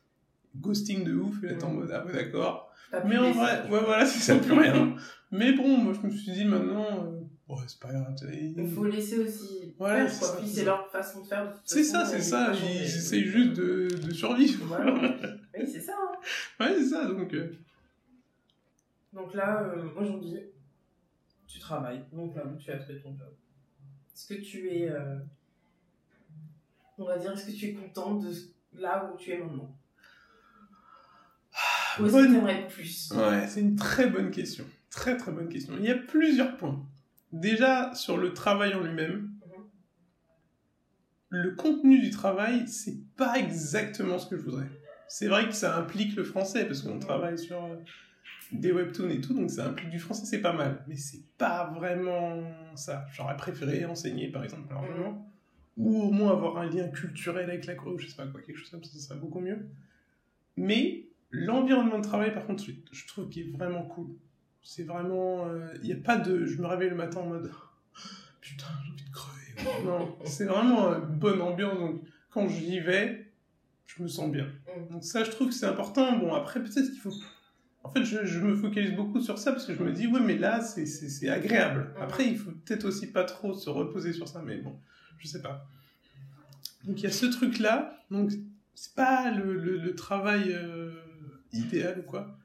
[0.57, 2.73] ghosting de ouf, et là, t'es en mode, ah ouais, d'accord.
[3.07, 4.95] Mais en vrai, ouais, voilà, c'est ça, plus rien.
[5.31, 8.15] Mais bon, moi, je me suis dit maintenant, euh, ouais, c'est pas grave.
[8.33, 11.45] Il faut laisser aussi Voilà, faire, c'est Puis c'est leur façon de faire.
[11.45, 12.53] de toute C'est façon, ça, c'est ça.
[12.55, 14.65] Ils essayent juste de, de survivre.
[14.67, 14.95] Voilà.
[15.61, 15.93] Oui, c'est ça.
[16.01, 16.17] hein.
[16.65, 17.35] Ouais, c'est ça, donc.
[17.35, 17.51] euh,
[19.19, 20.39] Donc là, euh, aujourd'hui,
[21.49, 22.05] tu travailles.
[22.13, 23.35] Donc là, tu as trouvé ton job.
[24.15, 25.19] Est-ce que tu es, euh,
[26.99, 28.31] on va dire, est-ce que tu es content de
[28.75, 29.77] là où tu es maintenant?
[31.99, 33.11] Ou est-ce que tu aimerais être plus?
[33.11, 34.65] Ouais, c'est une très bonne question.
[34.89, 35.75] Très, très bonne question.
[35.79, 36.87] Il y a plusieurs points.
[37.33, 39.33] Déjà, sur le travail en lui-même,
[41.31, 44.69] le contenu du travail, c'est pas exactement ce que je voudrais.
[45.09, 47.77] C'est vrai que ça implique le français, parce qu'on travaille sur euh,
[48.53, 50.85] des webtoons et tout, donc ça implique du français, c'est pas mal.
[50.89, 52.43] Mais c'est pas vraiment
[52.75, 53.07] ça.
[53.13, 55.27] J'aurais préféré enseigner, par exemple, largement.
[55.77, 58.41] Ou au moins avoir un lien culturel avec la Corée, ou je sais pas quoi,
[58.41, 59.69] quelque chose comme ça, ça serait beaucoup mieux.
[60.57, 64.09] Mais l'environnement de travail, par contre, je, trouve qu'il est vraiment cool.
[64.63, 65.47] C'est vraiment.
[65.83, 66.47] Il n'y a pas de.
[66.47, 67.53] Je me réveille le matin en mode.
[68.41, 69.85] Putain, j'ai envie de crever.
[69.85, 71.79] Non, c'est vraiment une bonne ambiance.
[71.79, 73.31] Donc, quand j'y vais,
[73.87, 74.47] je me sens bien.
[74.47, 74.93] Mm.
[74.93, 76.19] Donc, ça, je trouve que c'est important.
[76.19, 77.13] Bon, après, peut-être qu'il faut.
[77.89, 80.21] En fait, je, je me focalise beaucoup sur ça parce que je me dis, ouais,
[80.21, 81.95] mais là, c'est- agréable.
[81.97, 82.03] Mm.
[82.03, 84.79] Après, il faut peut-être aussi pas trop se reposer sur ça, mais bon,
[85.19, 85.67] je sais pas.
[86.85, 87.99] Donc, il y a ce truc-là.
[88.11, 88.33] Donc,
[88.75, 90.93] c'est pas le, le- le travail euh,
[91.53, 92.37] idéal ou quoi.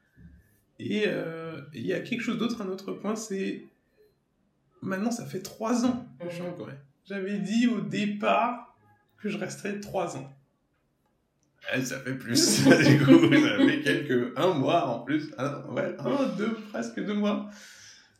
[0.78, 3.64] Et euh, il y a quelque chose d'autre, un autre point, c'est
[4.82, 6.74] maintenant ça fait trois ans que je suis en Corée.
[7.06, 8.76] J'avais dit au départ
[9.18, 10.32] que je resterais trois ans.
[11.72, 12.32] Eh, ça fait plus.
[12.64, 14.36] du ça fait quelques.
[14.36, 15.30] un mois en plus.
[15.38, 17.48] Ah, ouais, un, deux, presque deux mois.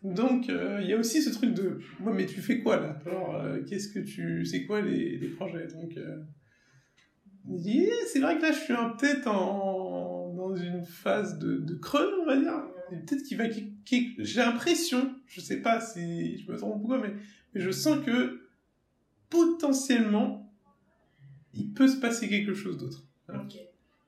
[0.02, 1.78] Donc, euh, il y a aussi ce truc de.
[2.00, 2.98] Ouais, mais tu fais quoi là?
[3.04, 4.44] Genre, euh, qu'est-ce que tu.
[4.44, 5.66] C'est quoi les, les projets?
[5.68, 6.22] Donc, euh,
[7.48, 10.32] yeah, c'est vrai que là, je suis peut-être en...
[10.34, 12.52] dans une phase de, de creux, on va dire.
[12.90, 13.44] Peut-être qu'il va.
[13.48, 17.14] J'ai l'impression, je sais pas si je me trompe ou quoi, mais
[17.54, 18.42] je sens que
[19.30, 20.52] potentiellement,
[21.54, 23.03] il peut se passer quelque chose d'autre.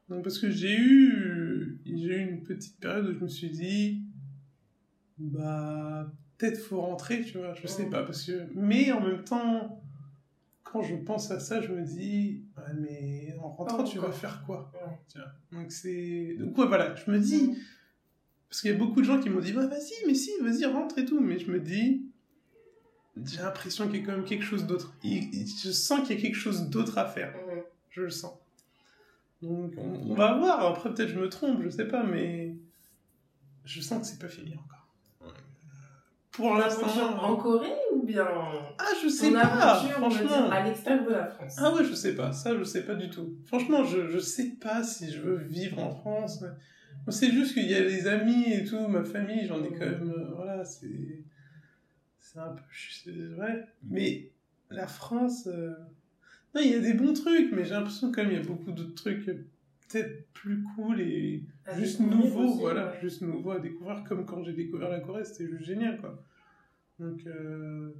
[0.08, 4.02] Donc parce que j'ai eu, j'ai eu une petite période où je me suis dit,
[5.18, 9.82] bah peut-être faut rentrer, tu vois, je sais pas parce que, mais en même temps,
[10.62, 14.44] quand je pense à ça, je me dis, ouais, mais en rentrant, tu vas faire
[14.46, 14.72] quoi?
[14.74, 15.20] Ouais.
[15.20, 15.60] vois.
[15.60, 17.56] Donc c'est, donc ouais, voilà, je me dis,
[18.48, 20.64] parce qu'il y a beaucoup de gens qui m'ont dit, bah vas-y, mais si, vas-y,
[20.66, 22.06] rentre et tout, mais je me dis,
[23.24, 24.96] j'ai l'impression qu'il y a quand même quelque chose d'autre.
[25.02, 27.34] Je sens qu'il y a quelque chose d'autre à faire
[27.96, 28.34] je le sens.
[29.42, 32.56] Donc on, on va voir, après peut-être je me trompe, je sais pas, mais
[33.64, 34.88] je sens que c'est pas fini encore.
[35.20, 35.34] Ouais.
[36.32, 38.26] Pour l'instant, en Corée ou bien
[38.78, 40.50] ah je sais pas, aventure, franchement.
[40.50, 41.56] à l'extérieur de la France?
[41.58, 43.36] Ah ouais, je sais pas, ça je sais pas du tout.
[43.44, 46.42] Franchement, je, je sais pas si je veux vivre en France.
[47.10, 50.14] C'est juste qu'il y a les amis et tout, ma famille, j'en ai quand même,
[50.16, 51.22] euh, voilà, c'est...
[52.18, 52.62] C'est un peu...
[52.72, 53.68] C'est vrai.
[53.82, 54.30] Mais
[54.70, 55.46] la France...
[55.46, 55.74] euh,
[56.56, 58.46] Non, il y a des bons trucs, mais j'ai l'impression quand même il y a
[58.46, 59.46] beaucoup d'autres trucs euh,
[59.86, 61.44] peut-être plus cool et
[61.74, 63.00] juste nouveaux, aussi, voilà, ouais.
[63.02, 66.18] juste nouveau à découvrir, comme quand j'ai découvert la Corée, c'était juste génial, quoi.
[66.98, 67.90] Donc, euh,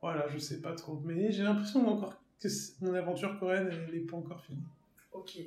[0.00, 2.48] voilà, je sais pas trop, mais j'ai l'impression encore que
[2.80, 4.62] mon aventure coréenne, elle est pas encore finie.
[5.12, 5.40] Ok.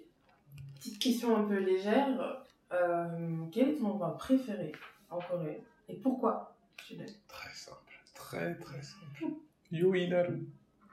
[0.76, 2.44] Petite question un peu légère.
[2.74, 4.74] Euh, quel est ton endroit préféré
[5.10, 5.64] en Corée?
[5.88, 9.34] Et pourquoi tu l'aimes Très simple, très très simple.
[9.72, 10.46] Yoinaru,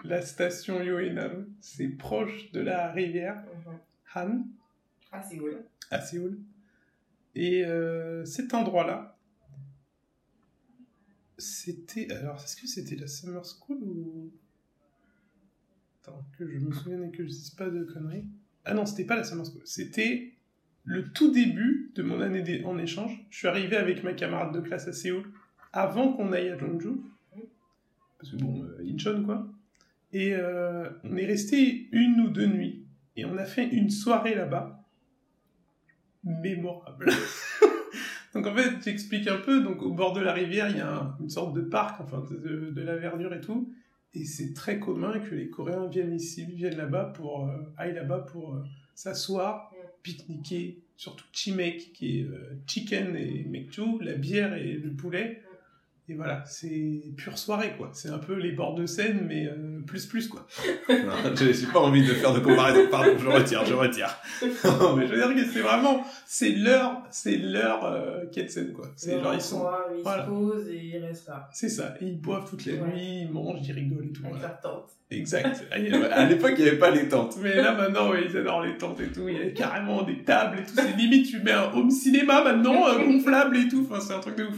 [0.04, 3.78] la station Yoinaru, c'est proche de la rivière Mhm.
[4.14, 4.44] Han,
[5.28, 5.64] c'est cool.
[5.90, 6.38] à Séoul.
[7.34, 9.18] Et euh, cet endroit-là,
[11.38, 12.10] c'était.
[12.12, 14.32] Alors, est-ce que c'était la Summer School ou?
[16.02, 18.24] Attends, que je me souvienne et que je dise pas de conneries.
[18.64, 19.62] Ah non, c'était pas la Summer School.
[19.64, 20.32] C'était
[20.84, 23.26] le tout début de mon année en échange.
[23.30, 25.30] Je suis arrivé avec ma camarade de classe à Séoul
[25.72, 26.90] avant qu'on aille à Jeonju.
[28.18, 29.46] Parce que bon, euh, Incheon quoi.
[30.12, 32.84] Et euh, on est resté une ou deux nuits.
[33.16, 34.84] Et on a fait une soirée là-bas
[36.24, 37.06] mémorable.
[38.34, 39.62] donc en fait, j'explique un peu.
[39.62, 42.24] Donc au bord de la rivière, il y a un- une sorte de parc, enfin
[42.30, 43.72] de, de la verdure et tout.
[44.14, 48.20] Et c'est très commun que les Coréens viennent ici, viennent là-bas pour euh, aillent là-bas
[48.20, 49.70] pour euh, s'asseoir,
[50.02, 55.42] pique-niquer, surtout chimek qui est euh, chicken et mekju, la bière et le poulet.
[56.08, 57.90] Et voilà, c'est pure soirée quoi.
[57.92, 60.46] C'est un peu les bords de Seine mais euh, plus plus quoi.
[60.88, 62.80] Non, j'ai pas envie de faire de comparaison.
[62.90, 64.14] Pardon, je retire, je retire.
[64.64, 68.86] Non, mais je veux dire que c'est vraiment, c'est leur, c'est leur euh, Ketsen, quoi.
[68.96, 69.66] C'est genre, ils sont,
[69.96, 70.24] ils voilà.
[70.24, 71.48] se posent et ils restent là.
[71.52, 71.94] c'est ça.
[72.00, 72.88] Et ils boivent toute la Ouais.
[72.92, 74.22] nuit, ils mangent, ils rigolent et tout.
[74.24, 74.48] Avec voilà.
[74.48, 74.90] leur tante.
[75.08, 75.64] Exact.
[75.70, 75.76] Ah,
[76.14, 77.36] À l'époque, il n'y avait pas les tentes.
[77.40, 79.28] Mais là, maintenant, ouais, ils adorent les tentes et tout.
[79.28, 80.72] Il y a carrément des tables et tout.
[80.74, 83.86] C'est limite, tu mets un home cinéma maintenant, euh, gonflable et tout.
[83.88, 84.56] Enfin, c'est un truc de ouf.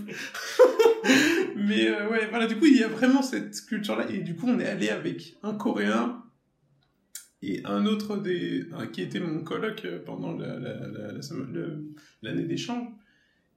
[1.59, 4.09] Mais euh, ouais, voilà, du coup, il y a vraiment cette culture-là.
[4.11, 6.23] Et du coup, on est allé avec un Coréen
[7.43, 11.13] et un autre des, un qui était mon coloc euh, pendant la- la- la-
[12.23, 12.89] l'année d'échange.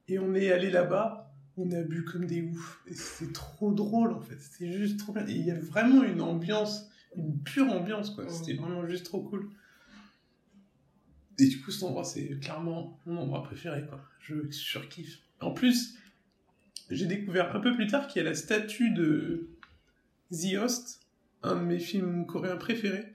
[0.08, 2.82] Et on est allé là-bas, on a bu comme des oufs.
[2.88, 5.26] Et c'était trop drôle en fait, c'était juste trop bien.
[5.28, 8.28] Et il y avait vraiment une ambiance, une pure ambiance quoi.
[8.30, 9.50] C'était vraiment juste trop cool.
[11.40, 14.00] Et du coup, cet endroit, c'est clairement mon endroit préféré quoi.
[14.20, 15.20] Je surkiffe.
[15.40, 15.98] En plus,
[16.92, 19.50] j'ai découvert un peu plus tard qu'il y a la statue de
[20.32, 21.02] The Host,
[21.44, 23.06] un de mes films coréens préférés.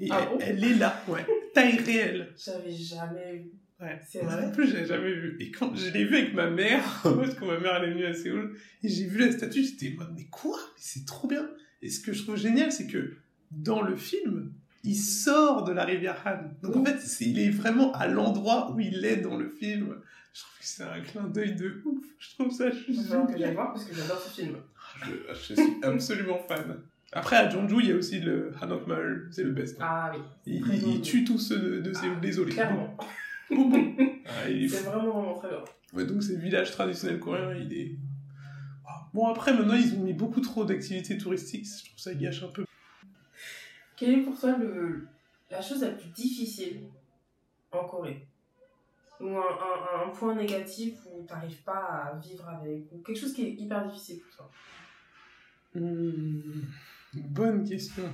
[0.00, 2.32] Et Ah elle, bon elle est là, ouais, taille réelle.
[2.36, 3.50] J'avais jamais eu.
[3.80, 4.00] Ouais.
[4.08, 5.36] C'est vrai plus, j'avais jamais vu.
[5.40, 8.06] Et quand je l'ai vu avec ma mère, parce que ma mère elle est venue
[8.06, 10.58] à Séoul, et j'ai vu la statue, j'étais mais quoi?
[10.76, 11.48] C'est trop bien
[11.82, 13.16] Et ce que je trouve génial, c'est que
[13.50, 14.52] dans le film,
[14.84, 16.50] il sort de la rivière Han.
[16.62, 19.96] Donc en fait, il est vraiment à l'endroit où il est dans le film.
[20.38, 22.04] Je trouve que c'est un clin d'œil de ouf.
[22.20, 24.56] Je trouve ça Il va falloir que j'aille voir parce que j'adore ce film.
[25.04, 26.80] Je, je suis absolument fan.
[27.10, 29.80] Après, à Jeonju, il y a aussi le Hanokmal, c'est le best.
[29.80, 29.84] hein.
[29.88, 30.22] Ah oui.
[30.46, 32.52] il, il- il tue tous ceux de, Séoul, Ah, désolé.
[32.52, 32.96] Clairement.
[33.50, 33.96] Boum, boum.
[34.26, 35.64] Ah, il est C'est vraiment, vraiment très bien.
[35.94, 37.96] Ouais, donc c'est le village traditionnel coréen, il est...
[38.86, 42.42] Ah, Bon, après, maintenant, ils ont mis beaucoup trop d'activités touristiques, je trouve ça gâche
[42.44, 42.64] un peu.
[43.96, 45.08] Quelle est pour toi le...
[45.50, 46.82] la chose la plus difficile
[47.72, 48.26] en Corée?
[49.20, 53.18] Ou un, un, un point négatif où tu n'arrives pas à vivre avec Ou quelque
[53.18, 54.50] chose qui est hyper difficile pour toi
[55.74, 56.62] Hmm,
[57.14, 58.04] bonne question.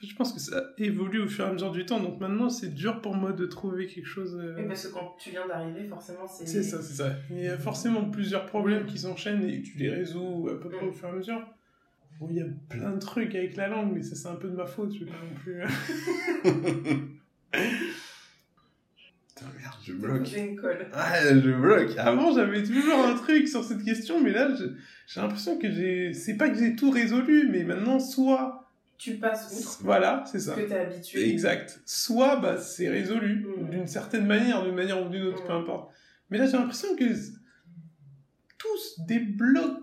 [0.00, 2.74] Je pense que ça évolue au fur et à mesure du temps, donc maintenant c'est
[2.74, 4.36] dur pour moi de trouver quelque chose.
[4.40, 6.46] euh, Oui, parce que quand tu viens d'arriver, forcément, c'est.
[6.46, 7.12] C'est ça, c'est ça.
[7.30, 10.86] Il y a forcément plusieurs problèmes qui s'enchaînent et tu les résous à peu près
[10.86, 11.46] au fur et à mesure.
[12.18, 14.48] Bon, il y a plein de trucs avec la langue, mais ça c'est un peu
[14.48, 15.62] de ma faute, je vais pas non plus.
[19.84, 20.28] Je bloque.
[20.92, 21.96] Ah, je bloque.
[21.98, 24.48] Avant j'avais toujours un truc sur cette question, mais là
[25.06, 26.12] j'ai l'impression que j'ai.
[26.14, 28.58] C'est pas que j'ai tout résolu, mais maintenant soit.
[28.98, 30.54] Tu passes outre Voilà, c'est ça.
[30.54, 31.28] que t'es habitué.
[31.28, 31.80] Exact.
[31.84, 33.70] Soit bah, c'est résolu Mm.
[33.70, 35.46] d'une certaine manière, d'une manière ou d'une autre, Mm.
[35.48, 35.92] peu importe.
[36.30, 37.04] Mais là, j'ai l'impression que
[38.58, 39.80] tout se débloque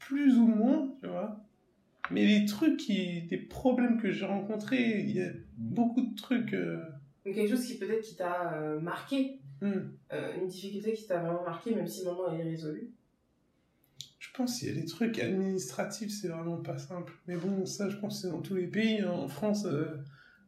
[0.00, 1.40] plus ou moins, tu vois.
[2.10, 6.54] Mais les trucs, qui, des problèmes que j'ai rencontrés, il y a beaucoup de trucs.
[6.54, 6.78] euh,
[7.32, 9.72] quelque chose qui peut-être qui t'a euh, marqué, hmm.
[10.12, 12.90] euh, une difficulté qui t'a vraiment marqué, même si maintenant elle est résolue.
[14.18, 17.12] Je pense qu'il y a des trucs administratifs, c'est vraiment pas simple.
[17.26, 19.00] Mais bon, ça, je pense que c'est dans tous les pays.
[19.00, 19.10] hein.
[19.10, 19.86] En France, euh,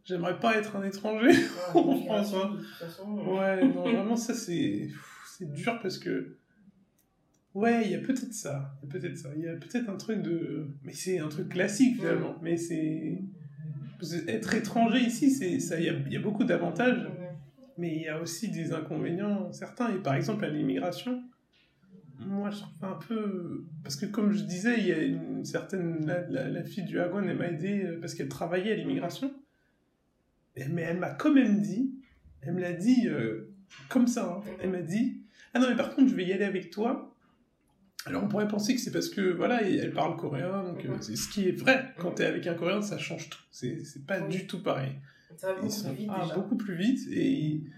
[0.04, 1.28] j'aimerais pas être un étranger.
[1.28, 1.34] Ouais,
[1.74, 2.50] En France, hein.
[2.54, 4.90] de toute façon, Ouais, non, vraiment, ça, c'est
[5.38, 6.36] c'est dur parce que.
[7.54, 8.76] Ouais, il y a peut-être ça.
[8.82, 9.30] Il y a peut-être ça.
[9.36, 10.66] Il y a peut-être un truc de.
[10.82, 12.36] Mais c'est un truc classique finalement.
[12.42, 13.22] Mais c'est.
[14.28, 15.36] Être étranger ici.
[15.42, 15.80] Il
[16.10, 17.06] y y a beaucoup d'avantages,
[17.76, 19.94] mais il y a aussi des inconvénients certains.
[19.94, 21.22] Et par exemple, à l'immigration,
[22.20, 23.64] moi, je trouve un peu.
[23.82, 26.04] Parce que, comme je disais, il y a une certaine.
[26.06, 29.32] La, la- fille du Hagon, m'a aidé euh, parce qu'elle travaillait à l'immigration.
[30.70, 31.94] Mais elle m'a quand même dit.
[32.42, 33.50] Elle me l'a dit euh,
[33.88, 34.24] comme ça.
[34.44, 34.50] hein.
[34.60, 35.22] Elle m'a dit
[35.54, 37.14] Ah non, mais par contre, je vais y aller avec toi.
[38.08, 41.28] Alors, on pourrait penser que c'est parce que, voilà, elle parle coréen, donc c'est ce
[41.28, 41.94] qui est vrai.
[41.98, 43.38] Quand t'es avec un coréen, ça change tout.
[43.50, 44.28] C'est c'est pas Oui.
[44.28, 44.92] du tout pareil.
[45.36, 46.34] Ça va Ils sont plus vite ah, déjà.
[46.34, 47.70] beaucoup plus vite et ils,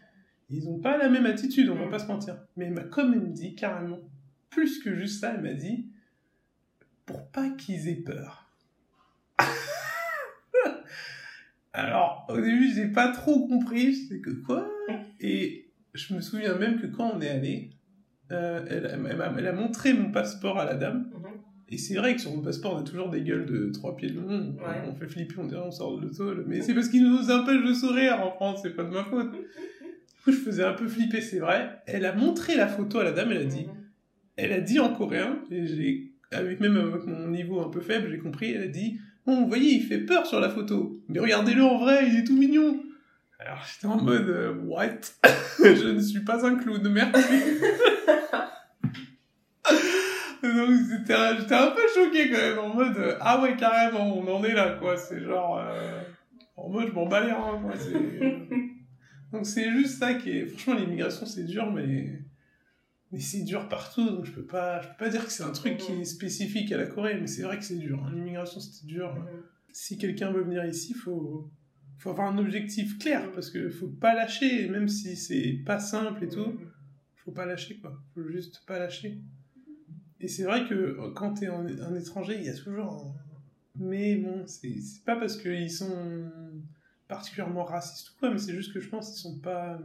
[0.50, 2.38] ils ont pas la même attitude, on va pas se mentir.
[2.56, 3.98] Mais elle m'a quand même dit carrément,
[4.50, 5.86] plus que juste ça, elle m'a dit
[7.06, 8.48] pour pas qu'ils aient peur.
[11.72, 14.68] Alors, au début, j'ai pas trop compris, je sais que quoi?
[15.20, 17.70] Et je me souviens même que quand on est allé,
[18.32, 21.10] euh, elle, elle elle a montré mon passeport à la dame.
[21.12, 21.26] Mhm.
[21.72, 24.10] Et c'est vrai que sur mon passeport, on a toujours des gueules de trois pieds
[24.10, 24.56] de long.
[24.58, 24.82] Ouais.
[24.88, 26.34] On fait flipper, on dirait on sort de l'auto.
[26.46, 29.30] Mais c'est parce qu'ils nous empêchent de sourire en France, c'est pas de ma faute.
[29.32, 31.78] Du coup, je faisais un peu flipper, c'est vrai.
[31.86, 33.74] Elle a montré la photo à la dame, elle a dit, Mhm.
[34.36, 38.08] elle a dit en coréen, et j'ai, avec même avec mon niveau un peu faible,
[38.10, 41.20] j'ai compris, elle a dit, bon, vous voyez, il fait peur sur la photo, mais
[41.20, 42.82] regardez-le en vrai, il est tout mignon.
[43.38, 44.88] Alors j'étais en mode, euh, what?
[45.64, 47.22] Je ne suis pas un clown, merci.
[50.66, 54.44] Donc j'étais un peu choqué quand même, en mode, euh, ah ouais, carrément, on en
[54.44, 54.96] est là, quoi.
[54.96, 56.02] C'est genre, euh,
[56.56, 57.74] en mode, je m'en bats les reins, quoi.
[57.76, 58.48] c'est-
[59.32, 60.46] Donc c'est juste ça qui est...
[60.46, 62.20] Franchement, l'immigration, c'est dur, mais...
[63.12, 65.50] Mais c'est dur partout, donc je peux pas, je peux pas dire que c'est un
[65.50, 68.00] truc qui est spécifique à la Corée, mais c'est vrai que c'est dur.
[68.04, 68.12] hein.
[68.14, 69.12] L'immigration, c'était dur.
[69.14, 69.42] Mhm.
[69.72, 71.50] Si quelqu'un veut venir ici, faut,
[71.98, 76.22] faut avoir un objectif clair, parce que faut pas lâcher, même si c'est pas simple
[76.24, 76.56] et tout,
[77.24, 77.92] faut pas lâcher, quoi.
[78.14, 79.18] Faut juste pas lâcher.
[80.20, 83.14] Et c'est vrai que euh, quand t'es un, un étranger, il y a toujours.
[83.76, 84.74] Mais bon, c'est
[85.06, 86.30] pas parce qu'ils sont
[87.08, 89.78] particulièrement racistes ou quoi, mais c'est juste que je pense qu'ils sont pas...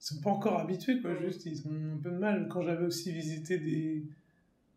[0.00, 1.14] Ils sont pas encore habitués, quoi.
[1.16, 2.48] Juste, ils ont un peu de mal.
[2.48, 4.04] Quand j'avais aussi visité des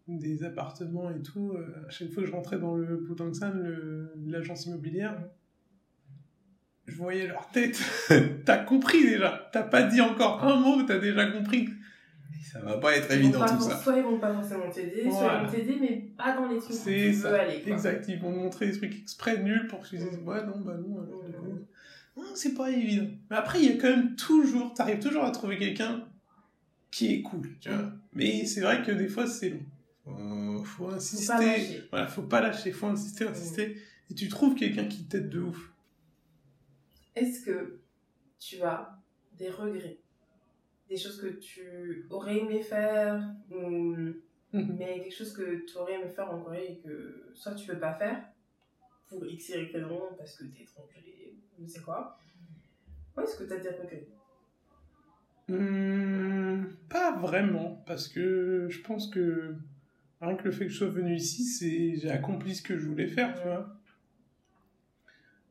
[0.07, 4.11] des appartements et tout, euh, à chaque fois que je rentrais dans le Putangsan, le-
[4.25, 5.21] l'agence immobilière,
[6.87, 7.79] je voyais leur tête.
[8.45, 9.49] T'as compris déjà.
[9.53, 11.69] T'as pas dit encore un mot, t'as déjà compris.
[12.51, 13.77] Ça va pas être évident pas tout ça.
[13.77, 16.75] Soit ils vont pas forcément t'aider, soit ils vont t'aider, mais pas dans les trucs
[16.75, 17.41] où tu veux ça.
[17.41, 17.61] aller.
[17.61, 17.73] quoi.
[17.73, 20.27] Exact, ils vont montrer des trucs exprès nuls pour que tu dises Mm.
[20.27, 21.01] ouais, non, bah non.
[21.01, 21.27] alors, Mm.
[21.27, 21.59] du coup,
[22.17, 23.07] non, c'est pas évident.
[23.29, 26.07] Mais après, il y a quand même toujours, t'arrives toujours à trouver quelqu'un
[26.91, 27.77] qui est cool, tu vois.
[27.79, 27.99] Mm.
[28.13, 29.65] Mais c'est vrai que des fois, c'est long.
[30.05, 31.33] Faut, faut insister.
[31.45, 31.83] lâcher.
[31.91, 33.77] voilà, faut pas lâcher, faut insister, insister.
[34.09, 35.71] Et tu trouves quelqu'un qui t'aide de ouf.
[37.15, 37.79] Est-ce que
[38.39, 38.97] tu as
[39.37, 39.99] des regrets?
[40.89, 43.95] Des choses que tu aurais aimé faire, ou...
[44.51, 44.77] Mhm.
[44.79, 47.77] mais quelque chose que tu aurais aimé faire en Corée et que soit tu peux
[47.77, 48.23] pas faire,
[49.07, 52.17] pour X, Y raison, parce que t'es étranger, je sais quoi.
[53.15, 54.07] Ouais, est-ce que tu as des regrets?
[55.47, 59.55] Hmm, pas vraiment, parce que je pense que
[60.21, 62.87] rien que le fait que je sois venu ici, c'est j'ai accompli ce que je
[62.87, 63.78] voulais faire, tu vois.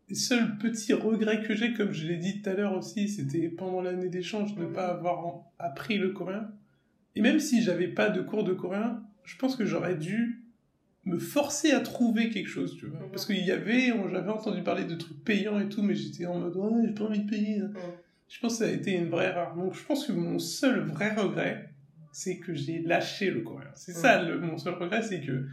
[0.08, 3.48] Les seuls petits regrets que j'ai, comme je l'ai dit tout à l'heure aussi, c'était
[3.48, 6.50] pendant l'année d'échange de ne pas avoir appris le coréen.
[7.14, 10.42] Et même si j'avais pas de cours de coréen, je pense que j'aurais dû
[11.04, 13.00] me forcer à trouver quelque chose, tu vois.
[13.10, 16.38] Parce qu'il y avait, j'avais entendu parler de trucs payants et tout, mais j'étais en
[16.38, 17.60] mode, ouais, j'ai pas envie de payer.
[17.60, 17.70] hein.
[18.28, 19.54] Je pense que ça a été une vraie erreur.
[19.56, 21.70] Donc je pense que mon seul vrai regret,
[22.12, 23.70] c'est que j'ai lâché le coréen.
[23.74, 25.46] C'est ça le, mon seul regret, c'est que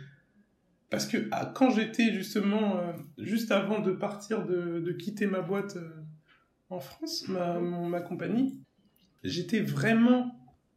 [0.89, 5.41] parce que ah, quand j'étais justement euh, juste avant de partir de, de quitter ma
[5.41, 5.89] boîte euh,
[6.69, 8.61] en France, ma, ma compagnie,
[9.23, 10.35] j'étais vraiment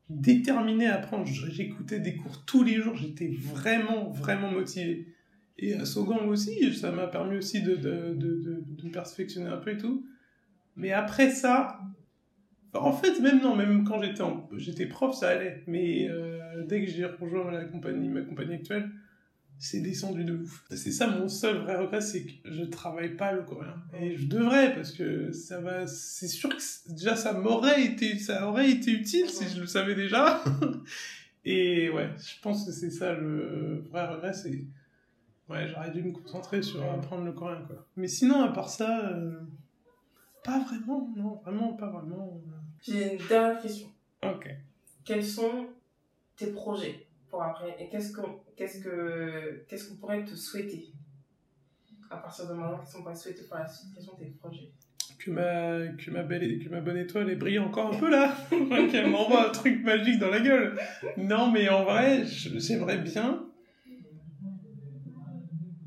[0.09, 1.27] déterminé à apprendre.
[1.27, 5.15] J'écoutais des cours tous les jours, j'étais vraiment, vraiment motivé.
[5.59, 9.73] Et à Sogang aussi, ça m'a permis aussi de, de, de, de, perfectionner un peu
[9.73, 10.07] et tout.
[10.77, 11.81] Mais après ça,
[12.75, 14.01] en fait, même non, même quand
[14.53, 15.65] j'étais prof, ça allait.
[15.67, 18.89] Mais euh, dès que j'ai rejoint la compagnie, ma compagnie actuelle,
[19.59, 20.65] c'est descendu de ouf.
[20.71, 23.75] C'est ça mon seul vrai regret, c'est que je travaille pas le coréen.
[24.01, 28.49] Et je devrais, parce que ça va, c'est sûr que déjà ça m'aurait été, ça
[28.49, 30.43] aurait été utile si je le savais déjà.
[31.45, 34.65] Et ouais, je pense que c'est ça le vrai regret, c'est,
[35.49, 37.87] ouais, j'aurais dû me concentrer sur apprendre le coréen, quoi.
[37.97, 39.41] Mais sinon, à part ça, euh,
[40.45, 42.41] pas vraiment, non, vraiment pas vraiment.
[42.83, 43.89] J'ai une dernière question.
[44.23, 44.49] Ok.
[45.05, 45.69] Quels sont
[46.37, 47.08] tes projets?
[47.31, 50.87] Pour après Et qu'est-ce qu'on qu'est-ce que qu'est-ce qu'on pourrait te souhaiter?
[52.11, 53.91] À partir de maintenant, qu'est-ce qu'on pourrait te souhaiter pour la suite?
[53.95, 54.73] Quels sont tes projets?
[55.19, 58.35] Que ma, que ma belle, que ma bonne étoile, brille encore un peu là.
[58.91, 60.79] Qu'elle m'envoie un truc magique dans la gueule.
[61.17, 63.45] Non, mais en vrai, j'aimerais bien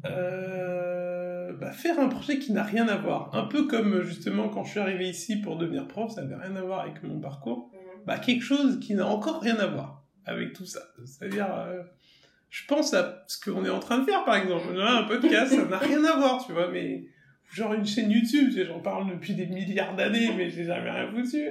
[0.05, 3.33] euh, bah, faire un projet qui n'a rien à voir.
[3.33, 6.55] Un peu comme justement quand je suis arrivé ici pour devenir prof, ça n'avait rien
[6.55, 7.71] à voir avec mon parcours.
[8.05, 10.00] Bah, quelque chose qui n'a encore rien à voir
[10.31, 10.81] avec tout ça.
[11.05, 11.81] C'est-à-dire, euh,
[12.49, 14.73] je pense à ce qu'on est en train de faire par exemple.
[14.73, 17.05] Là, un podcast, ça n'a rien à voir, tu vois, mais
[17.53, 21.45] genre une chaîne YouTube, j'en parle depuis des milliards d'années, mais j'ai jamais rien foutu.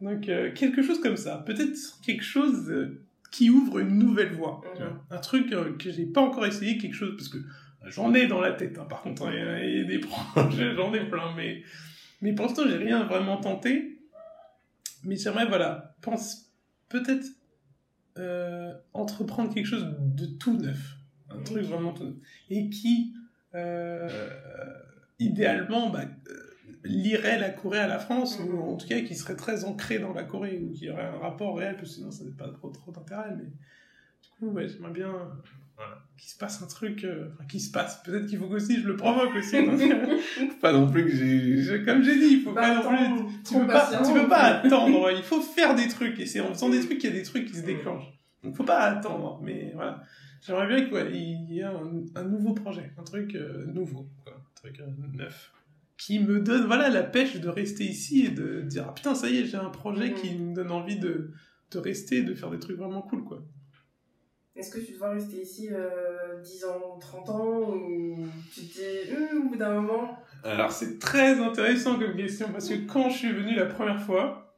[0.00, 3.00] Donc euh, quelque chose comme ça, peut-être quelque chose euh,
[3.32, 5.02] qui ouvre une nouvelle voie, tu vois.
[5.10, 7.38] un truc que j'ai pas encore essayé, quelque chose parce que
[7.86, 8.78] j'en ai dans la tête.
[8.78, 11.62] hein, par contre, il y a- il y, a des projets, j'en ai plein, mais
[12.22, 13.98] mais pour l'instant j'ai rien vraiment tenté.
[15.04, 16.50] Mais j'aimerais voilà, pense
[16.88, 17.24] peut-être
[18.18, 20.96] euh, entreprendre quelque chose de tout neuf,
[21.30, 22.14] un truc vraiment tout neuf,
[22.50, 23.14] et qui
[23.54, 24.08] euh,
[25.18, 26.32] idéalement bah, euh,
[26.84, 30.12] lirait la Corée à la France, ou en tout cas qui serait très ancré dans
[30.12, 32.70] la Corée, ou qui aurait un rapport réel, parce que sinon ça n'a pas trop,
[32.70, 33.50] trop d'intérêt, mais
[34.40, 35.12] du coup, ouais, j'aimerais bien
[35.76, 38.80] voilà, qu'il se passe un truc, euh, enfin, qu'il se passe, peut-être qu'il faut qu'aussi
[38.80, 39.78] je le provoque aussi, donc,
[40.36, 41.10] faut pas non plus que
[41.62, 44.42] j'ai, comme j'ai dit, il faut pas non plus, tu peux pas, tu peux pas
[44.64, 47.16] attendre, il faut faire des trucs, et c'est en faisant des trucs qu'il y a
[47.16, 48.10] des trucs qui se déclenchent,
[48.42, 50.02] donc faut pas attendre, mais voilà.
[50.42, 54.54] J'aimerais bien qu'il y ait un, un nouveau projet, un truc euh, nouveau, quoi, un
[54.54, 55.52] truc euh, neuf,
[55.98, 59.28] qui me donne voilà la pêche de rester ici et de dire ah putain ça
[59.28, 60.14] y est j'ai un projet Mhm.
[60.14, 61.32] qui me donne envie de,
[61.72, 63.42] de rester, de faire des trucs vraiment cool quoi.
[64.56, 69.14] Est-ce que tu dois rester ici euh, 10 ans, 30 ans ou tu te dis
[69.14, 70.18] Hum, au bout d'un moment?
[70.44, 74.56] Alors c'est très intéressant comme question parce que quand je suis venu la première fois,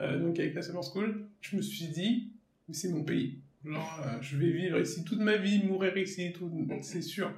[0.00, 2.30] euh, donc avec la Summer School, je me suis dit
[2.68, 3.40] mais c'est mon pays.
[3.64, 6.50] Genre euh, je vais vivre ici toute ma vie, mourir ici, tout,
[6.82, 7.32] c'est sûr.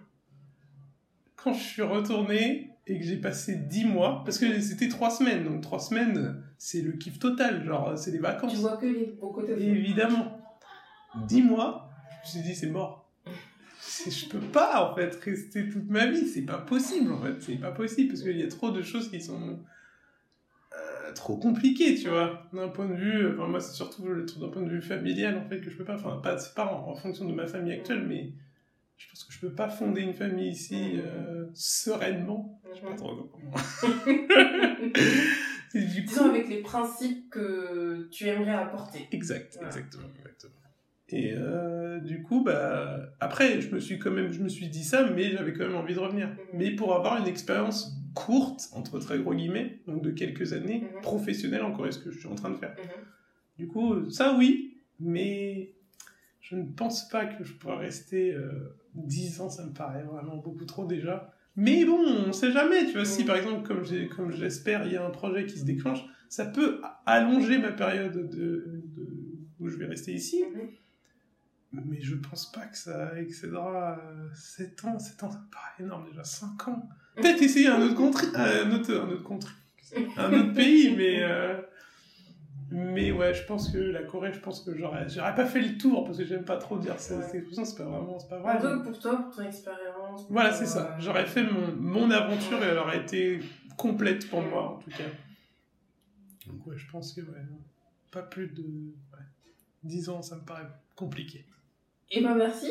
[1.36, 5.44] Quand je suis retourné et que j'ai passé 10 mois, parce que c'était 3 semaines,
[5.44, 8.52] donc 3 semaines c'est le kiff total, genre c'est des vacances.
[8.52, 10.37] Tu vois que les beaux côtés de Évidemment.
[11.26, 13.08] 10 mois, je me suis dit, c'est mort.
[14.06, 16.26] Je peux pas, en fait, rester toute ma vie.
[16.28, 17.40] C'est pas possible, en fait.
[17.40, 19.58] C'est pas possible, parce qu'il y a trop de choses qui sont
[20.74, 22.42] euh, trop compliquées, tu vois.
[22.52, 23.32] D'un point de vue...
[23.32, 25.76] Enfin, moi, c'est surtout le truc d'un point de vue familial, en fait, que je
[25.76, 25.94] peux pas...
[25.94, 28.32] Enfin, pas, c'est pas en, en fonction de ma famille actuelle, mais
[28.98, 32.60] je pense que je peux pas fonder une famille ici euh, sereinement.
[32.74, 33.52] Je sais pas trop comment.
[35.74, 39.06] Disons avec les principes que tu aimerais apporter.
[39.12, 39.68] Exact, Voilà.
[39.68, 40.54] exactement, exactement.
[41.10, 44.84] Et euh, du coup, bah, après, je me suis quand même, je me suis dit
[44.84, 46.28] ça, mais j'avais quand même envie de revenir.
[46.28, 46.34] Mhm.
[46.52, 51.00] Mais pour avoir une expérience courte, entre très gros guillemets, donc de quelques années, Mhm.
[51.00, 52.76] professionnelle encore, est ce que je suis en train de faire.
[52.78, 53.04] Mhm.
[53.58, 55.72] Du coup, ça oui, mais
[56.40, 60.36] je ne pense pas que je pourrais rester euh, 10 ans, ça me paraît vraiment
[60.36, 61.32] beaucoup trop déjà.
[61.56, 61.98] Mais bon,
[62.28, 63.82] on sait jamais, tu vois, si par exemple, comme
[64.14, 67.72] comme je l'espère, il y a un projet qui se déclenche, ça peut allonger ma
[67.72, 68.82] période de, de-
[69.58, 70.44] où je vais rester ici.
[71.72, 74.00] Mais je pense pas que ça excédera
[74.34, 74.98] 7 ans.
[74.98, 76.24] 7 ans, ça me paraît énorme déjà.
[76.24, 76.88] 5 ans.
[77.16, 79.52] Peut-être essayer un autre country, un autre, un autre country,
[80.16, 81.60] un autre pays, mais euh,
[82.70, 85.76] mais ouais, je pense que la Corée, je pense que j'aurais, j'aurais pas fait le
[85.78, 87.16] tour parce que j'aime pas trop dire ça.
[87.18, 87.24] Ouais.
[87.30, 88.58] C'est c'est pas vraiment, c'est pas vrai.
[88.60, 90.22] cas, pour toi, pour ton expérience.
[90.22, 90.92] pour, Voilà, c'est ça.
[90.92, 93.40] euh, J'aurais fait mon, mon aventure et elle aurait été
[93.76, 95.04] complète pour moi, en tout cas.
[96.46, 97.46] Donc, ouais, je pense que, ouais,
[98.12, 99.24] pas plus de ouais,
[99.84, 101.46] 10 ans, ça me paraît compliqué.
[102.10, 102.70] Eh ben merci,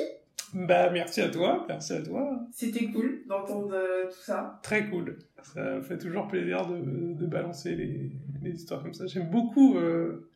[0.53, 2.39] Bah, merci à toi, merci à toi.
[2.51, 4.59] c'était cool d'entendre euh, tout ça.
[4.63, 5.17] Très cool.
[5.43, 8.11] Ça fait toujours plaisir de, de balancer les,
[8.41, 9.05] les histoires comme ça.
[9.07, 10.29] J'aime beaucoup euh,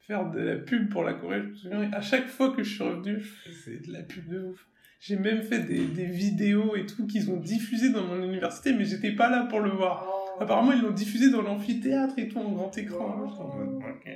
[0.00, 1.42] faire de la pub pour la Corée.
[1.42, 4.40] Je me souviens, à chaque fois que je suis revenu, faisais de la pub de
[4.48, 4.66] ouf.
[5.00, 8.84] J'ai même fait des, des vidéos et tout qu'ils ont diffusées dans mon université, mais
[8.84, 10.06] j'étais pas là pour le voir.
[10.38, 13.24] Apparemment, ils l'ont diffusé dans l'amphithéâtre et tout en grand écran.
[13.24, 14.10] Ok.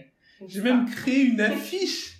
[0.46, 2.15] J'ai même créé une affiche.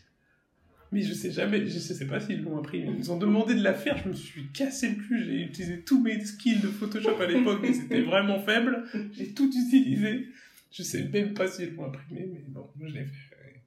[0.96, 2.82] Mais je sais jamais, je sais pas s'ils l'ont appris.
[2.98, 5.22] Ils ont demandé de la faire, je me suis cassé le cul.
[5.24, 8.84] J'ai utilisé tous mes skills de Photoshop à l'époque, mais c'était vraiment faible.
[9.12, 10.26] J'ai tout utilisé.
[10.72, 13.62] Je sais même pas s'ils l'ont imprimé, mais bon, je l'ai fait.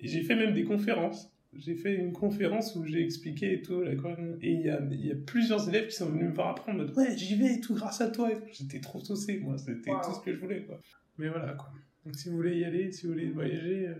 [0.00, 1.30] Et j'ai fait même des conférences.
[1.54, 3.82] J'ai fait une conférence où j'ai expliqué et tout.
[3.82, 6.96] Et il y a, il y a plusieurs élèves qui sont venus me voir apprendre
[6.96, 8.30] Ouais, j'y vais et tout grâce à toi.
[8.52, 9.58] J'étais trop saucé, moi.
[9.58, 10.00] C'était Wow.
[10.04, 10.80] tout ce que je voulais, quoi.
[11.18, 11.70] Mais voilà, quoi.
[12.06, 13.94] Donc si vous voulez y aller, si vous voulez voyager, euh,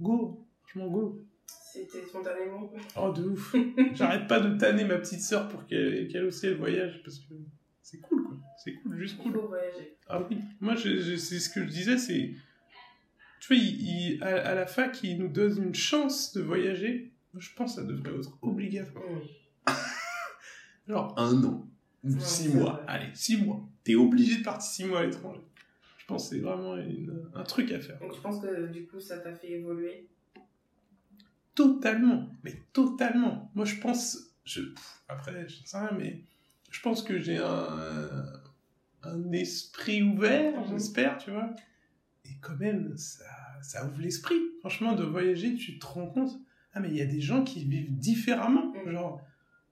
[0.00, 0.44] go.
[0.62, 1.22] Franchement, go.
[1.84, 2.72] C'était spontanément.
[2.96, 3.54] Oh, de ouf.
[3.94, 7.34] J'arrête pas de tanner ma petite sœur pour qu'elle qu'elle aussi elle voyage parce que
[7.82, 8.36] c'est cool, quoi.
[8.64, 9.40] C'est cool, juste Il cool.
[9.40, 9.96] faut voyager.
[10.08, 12.32] Ah oui, moi c'est ce que je disais, c'est.
[13.40, 17.12] Tu vois, il- il- à, à la fac, il nous donne une chance de voyager.
[17.36, 19.04] Je pense que ça devrait être obligatoire.
[20.88, 21.68] Genre un an,
[22.04, 22.72] ou six mois.
[22.72, 22.82] vrai.
[22.86, 23.60] Allez, six mois.
[23.84, 25.40] T'es obligé de partir six mois à l'étranger.
[25.98, 27.98] Je pense que c'est vraiment une- un truc à faire.
[27.98, 30.06] Donc je pense que du coup ça t'a fait évoluer.
[31.56, 33.50] Totalement, mais totalement.
[33.56, 36.22] Moi, je pense, je, pff, après, je sais rien, mais
[36.70, 38.42] je pense que j'ai un,
[39.02, 40.66] un esprit ouvert, Mhm.
[40.70, 41.50] j'espère, tu vois.
[42.26, 43.24] Et quand même, ça,
[43.62, 44.36] ça ouvre l'esprit.
[44.60, 46.38] Franchement, de voyager, tu te rends compte.
[46.74, 48.92] Ah, mais il y a des gens qui vivent différemment, Mhm.
[48.92, 49.20] genre,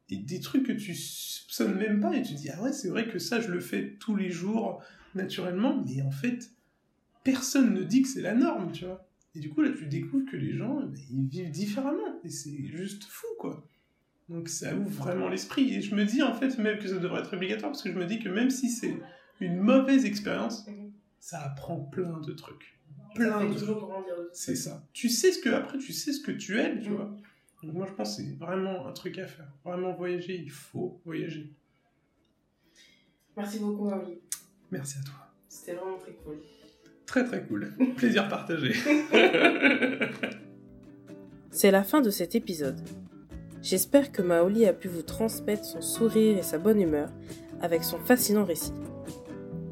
[0.09, 2.89] et des trucs que tu soupçonnes même pas, et tu te dis, ah ouais, c'est
[2.89, 4.83] vrai que ça, je le fais tous les jours,
[5.15, 6.51] naturellement, mais en fait,
[7.25, 9.07] personne ne dit que c'est la norme, tu vois.
[9.35, 12.21] Et du coup, là, tu découvres que les gens, ben, ils vivent différemment.
[12.25, 13.67] Et c'est juste fou, quoi.
[14.29, 15.75] Donc ça ouvre vraiment l'esprit.
[15.75, 17.99] Et je me dis, en fait, même que ça devrait être obligatoire, parce que je
[17.99, 18.95] me dis que même si c'est
[19.41, 20.93] une mauvaise expérience, Mhm.
[21.19, 22.79] ça apprend plein de trucs.
[23.15, 24.87] Plein de toute C'est ça.
[24.93, 26.97] Tu sais ce que, après, tu sais ce que tu aimes, tu Mhm.
[26.97, 27.17] vois.
[27.63, 29.51] Donc moi, je pense que c'est vraiment un truc à faire.
[29.65, 31.51] Vraiment voyager, il faut voyager.
[33.37, 34.19] Merci beaucoup Marie.
[34.71, 35.15] Merci à toi.
[35.49, 36.39] C'était vraiment très cool.
[37.07, 37.73] Très très cool.
[37.97, 38.75] Plaisir partagé.
[41.51, 42.81] C'est la fin de cet épisode.
[43.63, 47.11] J'espère que Maoli a pu vous transmettre son sourire et sa bonne humeur
[47.63, 48.75] avec son fascinant récit.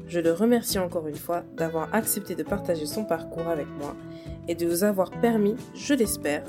[0.07, 3.95] Je le remercie encore une fois d'avoir accepté de partager son parcours avec moi
[4.47, 6.43] et de vous avoir permis, je l'espère,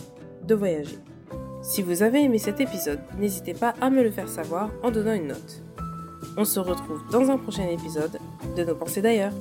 [0.47, 0.99] de voyager.
[1.62, 5.14] Si vous avez aimé cet épisode, n'hésitez pas à me le faire savoir en donnant
[5.14, 5.62] une note.
[6.37, 8.18] On se retrouve dans un prochain épisode
[8.57, 9.32] de Nos pensées d'ailleurs.